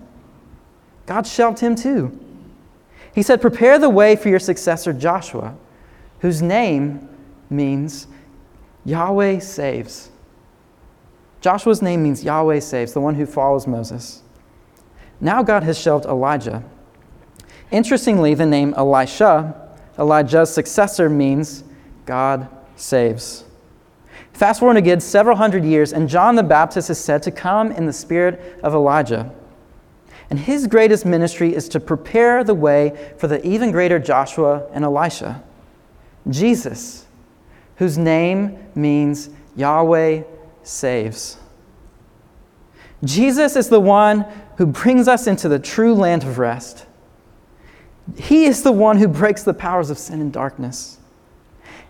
God 1.06 1.28
shelved 1.28 1.60
him 1.60 1.76
too. 1.76 2.18
He 3.14 3.22
said, 3.22 3.42
Prepare 3.42 3.78
the 3.80 3.90
way 3.90 4.16
for 4.16 4.30
your 4.30 4.40
successor 4.40 4.94
Joshua, 4.94 5.58
whose 6.20 6.42
name 6.42 7.10
means 7.50 8.08
Yahweh 8.86 9.40
saves. 9.40 10.10
Joshua's 11.42 11.82
name 11.82 12.02
means 12.02 12.24
Yahweh 12.24 12.62
saves, 12.62 12.94
the 12.94 13.02
one 13.02 13.16
who 13.16 13.26
follows 13.26 13.68
Moses. 13.68 14.22
Now 15.20 15.44
God 15.44 15.64
has 15.64 15.78
shelved 15.78 16.06
Elijah. 16.06 16.64
Interestingly, 17.72 18.36
the 18.36 18.46
name 18.46 18.74
Elisha, 18.78 19.70
Elijah's 20.00 20.54
successor, 20.54 21.10
means 21.10 21.66
God 22.06 22.48
saves. 22.78 23.44
Fast 24.34 24.60
forward 24.60 24.78
again 24.78 25.00
several 25.00 25.38
hundred 25.38 25.63
years, 25.63 25.94
and 25.94 26.10
John 26.10 26.36
the 26.36 26.44
Baptist 26.44 26.90
is 26.90 26.98
said 26.98 27.23
to 27.23 27.31
come 27.31 27.71
in 27.71 27.86
the 27.86 27.94
spirit 27.94 28.60
of 28.63 28.73
Elijah. 28.73 29.31
And 30.29 30.40
his 30.40 30.65
greatest 30.65 31.06
ministry 31.06 31.56
is 31.56 31.69
to 31.69 31.79
prepare 31.79 32.44
the 32.44 32.56
way 32.56 33.13
for 33.17 33.27
the 33.27 33.46
even 33.46 33.71
greater 33.71 34.00
Joshua 34.00 34.67
and 34.73 34.84
Elisha. 34.84 35.44
Jesus, 36.29 37.06
whose 37.75 37.98
name 37.98 38.58
means 38.73 39.29
Yahweh 39.56 40.23
saves. 40.63 41.38
Jesus 43.04 43.56
is 43.56 43.69
the 43.69 43.79
one 43.79 44.25
who 44.58 44.65
brings 44.65 45.08
us 45.08 45.27
into 45.27 45.48
the 45.48 45.60
true 45.60 45.94
land 45.94 46.23
of 46.23 46.40
rest. 46.40 46.86
He 48.17 48.46
is 48.46 48.63
the 48.63 48.71
one 48.71 48.98
who 48.98 49.08
breaks 49.08 49.44
the 49.44 49.54
powers 49.54 49.90
of 49.90 49.98
sin 49.98 50.21
and 50.21 50.34
darkness. 50.34 50.98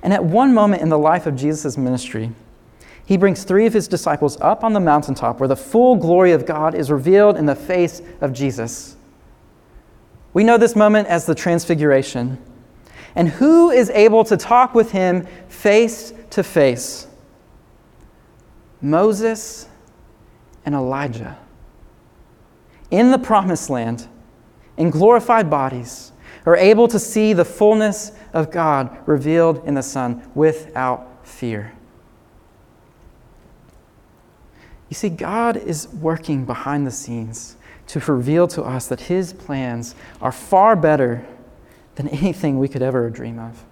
And 0.04 0.14
at 0.14 0.24
one 0.24 0.54
moment 0.54 0.84
in 0.84 0.90
the 0.90 1.00
life 1.00 1.26
of 1.26 1.36
Jesus' 1.36 1.78
ministry, 1.78 2.32
he 3.06 3.18
brings 3.18 3.44
three 3.44 3.66
of 3.66 3.74
his 3.74 3.88
disciples 3.88 4.40
up 4.40 4.64
on 4.64 4.74
the 4.74 4.80
mountaintop 4.80 5.40
where 5.40 5.48
the 5.48 5.56
full 5.56 5.96
glory 5.96 6.34
of 6.34 6.46
God 6.46 6.76
is 6.76 6.92
revealed 6.92 7.38
in 7.38 7.46
the 7.46 7.56
face 7.56 8.02
of 8.22 8.34
Jesus. 8.34 8.98
We 10.34 10.44
know 10.44 10.58
this 10.58 10.76
moment 10.76 11.08
as 11.08 11.26
the 11.26 11.34
Transfiguration. 11.34 12.38
And 13.16 13.30
who 13.30 13.72
is 13.72 13.90
able 13.92 14.24
to 14.26 14.38
talk 14.38 14.76
with 14.76 14.92
him 14.92 15.26
face 15.48 16.14
to 16.32 16.44
face? 16.44 17.08
Moses 18.82 19.68
and 20.66 20.76
Elijah 20.76 21.38
in 22.92 23.12
the 23.12 23.18
promised 23.18 23.70
land 23.70 24.08
in 24.78 24.90
glorified 24.90 25.50
bodies 25.50 26.12
are 26.46 26.58
able 26.58 26.88
to 26.88 27.00
see 27.00 27.34
the 27.34 27.46
fullness 27.46 28.12
of 28.34 28.52
God 28.52 28.98
revealed 29.06 29.66
in 29.66 29.76
the 29.76 29.84
Son 29.84 30.28
without 30.36 31.26
fear. 31.26 31.74
You 34.90 34.96
see, 34.96 35.10
God 35.10 35.58
is 35.58 35.88
working 35.88 36.46
behind 36.46 36.86
the 36.86 36.92
scenes 36.92 37.58
to 37.88 38.00
reveal 38.00 38.48
to 38.50 38.64
us 38.64 38.88
that 38.88 39.02
His 39.02 39.34
plans 39.34 39.96
are 40.22 40.32
far 40.32 40.76
better 40.76 41.26
than 41.96 42.08
anything 42.10 42.60
we 42.60 42.68
could 42.68 42.82
ever 42.82 43.10
dream 43.10 43.40
of. 43.40 43.64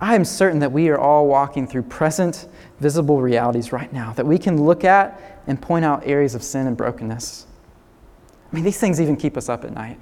I 0.00 0.14
am 0.14 0.24
certain 0.24 0.58
that 0.58 0.72
we 0.72 0.88
are 0.88 0.98
all 0.98 1.26
walking 1.26 1.66
through 1.66 1.84
present, 1.84 2.48
visible 2.80 3.22
realities 3.22 3.72
right 3.72 3.90
now 3.92 4.12
that 4.12 4.26
we 4.26 4.38
can 4.38 4.62
look 4.62 4.84
at 4.84 5.42
and 5.46 5.60
point 5.60 5.84
out 5.84 6.02
areas 6.06 6.34
of 6.34 6.42
sin 6.42 6.66
and 6.66 6.76
brokenness. 6.76 7.46
I 8.50 8.54
mean, 8.54 8.64
these 8.64 8.78
things 8.78 9.00
even 9.00 9.16
keep 9.16 9.36
us 9.36 9.48
up 9.48 9.64
at 9.64 9.72
night. 9.72 9.98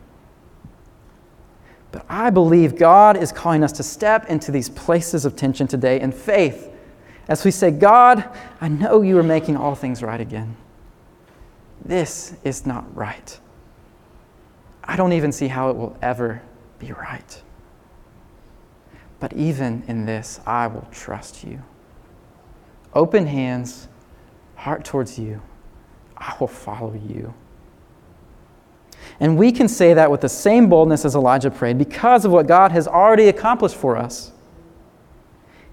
But 1.94 2.04
I 2.08 2.30
believe 2.30 2.76
God 2.76 3.16
is 3.16 3.30
calling 3.30 3.62
us 3.62 3.70
to 3.74 3.84
step 3.84 4.26
into 4.28 4.50
these 4.50 4.68
places 4.68 5.24
of 5.24 5.36
tension 5.36 5.68
today 5.68 6.00
in 6.00 6.10
faith 6.10 6.72
as 7.28 7.44
we 7.44 7.52
say, 7.52 7.70
God, 7.70 8.28
I 8.60 8.66
know 8.66 9.02
you 9.02 9.16
are 9.16 9.22
making 9.22 9.56
all 9.56 9.76
things 9.76 10.02
right 10.02 10.20
again. 10.20 10.56
This 11.84 12.34
is 12.42 12.66
not 12.66 12.84
right. 12.96 13.38
I 14.82 14.96
don't 14.96 15.12
even 15.12 15.30
see 15.30 15.46
how 15.46 15.70
it 15.70 15.76
will 15.76 15.96
ever 16.02 16.42
be 16.80 16.90
right. 16.90 17.42
But 19.20 19.32
even 19.34 19.84
in 19.86 20.04
this, 20.04 20.40
I 20.44 20.66
will 20.66 20.88
trust 20.90 21.44
you. 21.44 21.62
Open 22.92 23.28
hands, 23.28 23.86
heart 24.56 24.84
towards 24.84 25.16
you. 25.16 25.40
I 26.16 26.34
will 26.40 26.48
follow 26.48 26.92
you. 26.92 27.34
And 29.20 29.38
we 29.38 29.52
can 29.52 29.68
say 29.68 29.94
that 29.94 30.10
with 30.10 30.20
the 30.20 30.28
same 30.28 30.68
boldness 30.68 31.04
as 31.04 31.14
Elijah 31.14 31.50
prayed 31.50 31.78
because 31.78 32.24
of 32.24 32.32
what 32.32 32.46
God 32.46 32.72
has 32.72 32.88
already 32.88 33.28
accomplished 33.28 33.76
for 33.76 33.96
us. 33.96 34.32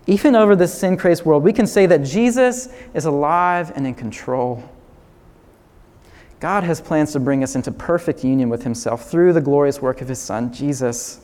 Even 0.08 0.36
over 0.36 0.56
this 0.56 0.74
sin 0.74 0.98
crazed 0.98 1.26
world, 1.26 1.44
we 1.44 1.54
can 1.54 1.68
say 1.68 1.86
that 1.86 2.04
Jesus 2.04 2.70
is 2.94 3.06
alive 3.06 3.72
and 3.76 3.86
in 3.86 3.94
control. 3.94 4.64
God 6.40 6.64
has 6.64 6.82
plans 6.82 7.12
to 7.14 7.20
bring 7.20 7.44
us 7.44 7.56
into 7.56 7.72
perfect 7.72 8.24
union 8.24 8.50
with 8.50 8.64
Himself 8.64 9.10
through 9.10 9.34
the 9.34 9.42
glorious 9.42 9.80
work 9.80 10.02
of 10.02 10.08
His 10.08 10.20
Son, 10.20 10.52
Jesus. 10.52 11.22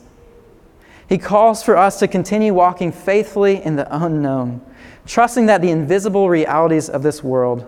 He 1.08 1.18
calls 1.18 1.62
for 1.62 1.76
us 1.76 1.98
to 1.98 2.08
continue 2.08 2.54
walking 2.54 2.92
faithfully 2.92 3.62
in 3.62 3.76
the 3.76 3.88
unknown, 3.94 4.60
trusting 5.06 5.46
that 5.46 5.60
the 5.60 5.70
invisible 5.70 6.28
realities 6.28 6.88
of 6.88 7.02
this 7.02 7.24
world, 7.24 7.66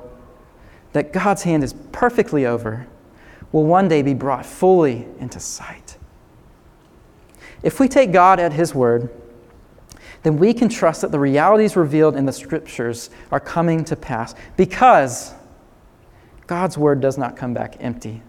that 0.92 1.12
God's 1.12 1.42
hand 1.42 1.64
is 1.64 1.72
perfectly 1.90 2.46
over, 2.46 2.86
will 3.52 3.64
one 3.64 3.88
day 3.88 4.02
be 4.02 4.14
brought 4.14 4.46
fully 4.46 5.06
into 5.18 5.40
sight. 5.40 5.96
If 7.62 7.80
we 7.80 7.88
take 7.88 8.12
God 8.12 8.40
at 8.40 8.52
His 8.52 8.74
word, 8.74 9.10
then 10.22 10.38
we 10.38 10.52
can 10.52 10.68
trust 10.68 11.00
that 11.00 11.12
the 11.12 11.18
realities 11.18 11.76
revealed 11.76 12.16
in 12.16 12.26
the 12.26 12.32
scriptures 12.32 13.10
are 13.30 13.40
coming 13.40 13.84
to 13.84 13.96
pass 13.96 14.34
because 14.56 15.34
God's 16.46 16.76
word 16.76 17.00
does 17.00 17.16
not 17.16 17.36
come 17.36 17.54
back 17.54 17.76
empty. 17.80 18.22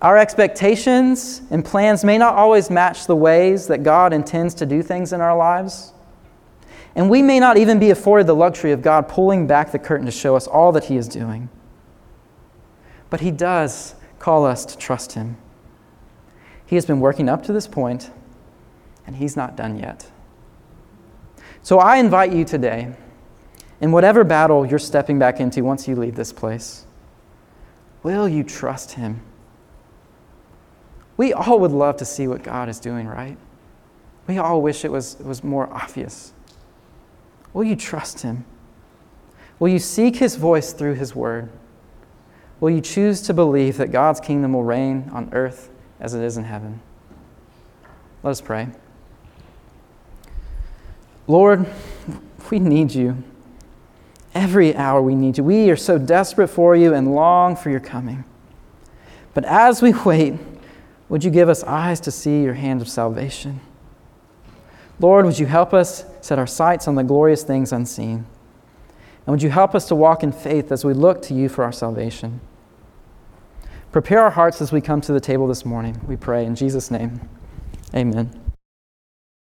Our 0.00 0.18
expectations 0.18 1.42
and 1.50 1.64
plans 1.64 2.02
may 2.04 2.18
not 2.18 2.34
always 2.34 2.70
match 2.70 3.06
the 3.06 3.14
ways 3.14 3.68
that 3.68 3.82
God 3.82 4.12
intends 4.12 4.54
to 4.54 4.66
do 4.66 4.82
things 4.82 5.12
in 5.12 5.20
our 5.20 5.36
lives. 5.36 5.92
And 6.94 7.08
we 7.08 7.22
may 7.22 7.38
not 7.38 7.56
even 7.56 7.78
be 7.78 7.90
afforded 7.90 8.26
the 8.26 8.34
luxury 8.34 8.72
of 8.72 8.82
God 8.82 9.08
pulling 9.08 9.46
back 9.46 9.70
the 9.70 9.78
curtain 9.78 10.06
to 10.06 10.12
show 10.12 10.34
us 10.34 10.46
all 10.46 10.72
that 10.72 10.84
He 10.84 10.96
is 10.96 11.08
doing. 11.08 11.48
But 13.12 13.20
He 13.20 13.30
does 13.30 13.94
call 14.18 14.46
us 14.46 14.64
to 14.64 14.78
trust 14.78 15.12
Him. 15.12 15.36
He 16.64 16.76
has 16.76 16.86
been 16.86 16.98
working 16.98 17.28
up 17.28 17.42
to 17.42 17.52
this 17.52 17.66
point, 17.66 18.10
and 19.06 19.16
He's 19.16 19.36
not 19.36 19.54
done 19.54 19.78
yet. 19.78 20.10
So 21.62 21.78
I 21.78 21.98
invite 21.98 22.32
you 22.32 22.46
today, 22.46 22.94
in 23.82 23.92
whatever 23.92 24.24
battle 24.24 24.64
you're 24.64 24.78
stepping 24.78 25.18
back 25.18 25.40
into 25.40 25.62
once 25.62 25.86
you 25.86 25.94
leave 25.94 26.16
this 26.16 26.32
place, 26.32 26.86
will 28.02 28.26
you 28.26 28.42
trust 28.42 28.92
Him? 28.92 29.20
We 31.18 31.34
all 31.34 31.60
would 31.60 31.70
love 31.70 31.98
to 31.98 32.06
see 32.06 32.26
what 32.26 32.42
God 32.42 32.70
is 32.70 32.80
doing, 32.80 33.06
right? 33.06 33.36
We 34.26 34.38
all 34.38 34.62
wish 34.62 34.86
it 34.86 34.90
was, 34.90 35.20
it 35.20 35.26
was 35.26 35.44
more 35.44 35.70
obvious. 35.70 36.32
Will 37.52 37.64
you 37.64 37.76
trust 37.76 38.22
Him? 38.22 38.46
Will 39.58 39.68
you 39.68 39.80
seek 39.80 40.16
His 40.16 40.36
voice 40.36 40.72
through 40.72 40.94
His 40.94 41.14
word? 41.14 41.50
Will 42.62 42.70
you 42.70 42.80
choose 42.80 43.20
to 43.22 43.34
believe 43.34 43.76
that 43.78 43.90
God's 43.90 44.20
kingdom 44.20 44.52
will 44.52 44.62
reign 44.62 45.10
on 45.12 45.30
earth 45.32 45.68
as 45.98 46.14
it 46.14 46.22
is 46.22 46.36
in 46.36 46.44
heaven? 46.44 46.80
Let 48.22 48.30
us 48.30 48.40
pray. 48.40 48.68
Lord, 51.26 51.66
we 52.52 52.60
need 52.60 52.94
you. 52.94 53.20
Every 54.32 54.76
hour 54.76 55.02
we 55.02 55.16
need 55.16 55.38
you. 55.38 55.42
We 55.42 55.70
are 55.70 55.76
so 55.76 55.98
desperate 55.98 56.46
for 56.46 56.76
you 56.76 56.94
and 56.94 57.16
long 57.16 57.56
for 57.56 57.68
your 57.68 57.80
coming. 57.80 58.22
But 59.34 59.44
as 59.44 59.82
we 59.82 59.92
wait, 59.92 60.34
would 61.08 61.24
you 61.24 61.32
give 61.32 61.48
us 61.48 61.64
eyes 61.64 61.98
to 62.02 62.12
see 62.12 62.44
your 62.44 62.54
hand 62.54 62.80
of 62.80 62.88
salvation? 62.88 63.58
Lord, 65.00 65.26
would 65.26 65.40
you 65.40 65.46
help 65.46 65.74
us 65.74 66.04
set 66.20 66.38
our 66.38 66.46
sights 66.46 66.86
on 66.86 66.94
the 66.94 67.02
glorious 67.02 67.42
things 67.42 67.72
unseen? 67.72 68.24
And 69.26 69.32
would 69.32 69.42
you 69.42 69.50
help 69.50 69.74
us 69.74 69.88
to 69.88 69.96
walk 69.96 70.22
in 70.22 70.30
faith 70.30 70.70
as 70.70 70.84
we 70.84 70.94
look 70.94 71.22
to 71.22 71.34
you 71.34 71.48
for 71.48 71.64
our 71.64 71.72
salvation? 71.72 72.40
Prepare 73.92 74.20
our 74.20 74.30
hearts 74.30 74.62
as 74.62 74.72
we 74.72 74.80
come 74.80 75.02
to 75.02 75.12
the 75.12 75.20
table 75.20 75.46
this 75.46 75.66
morning, 75.66 76.00
we 76.08 76.16
pray. 76.16 76.46
In 76.46 76.54
Jesus' 76.54 76.90
name, 76.90 77.20
amen. 77.94 78.41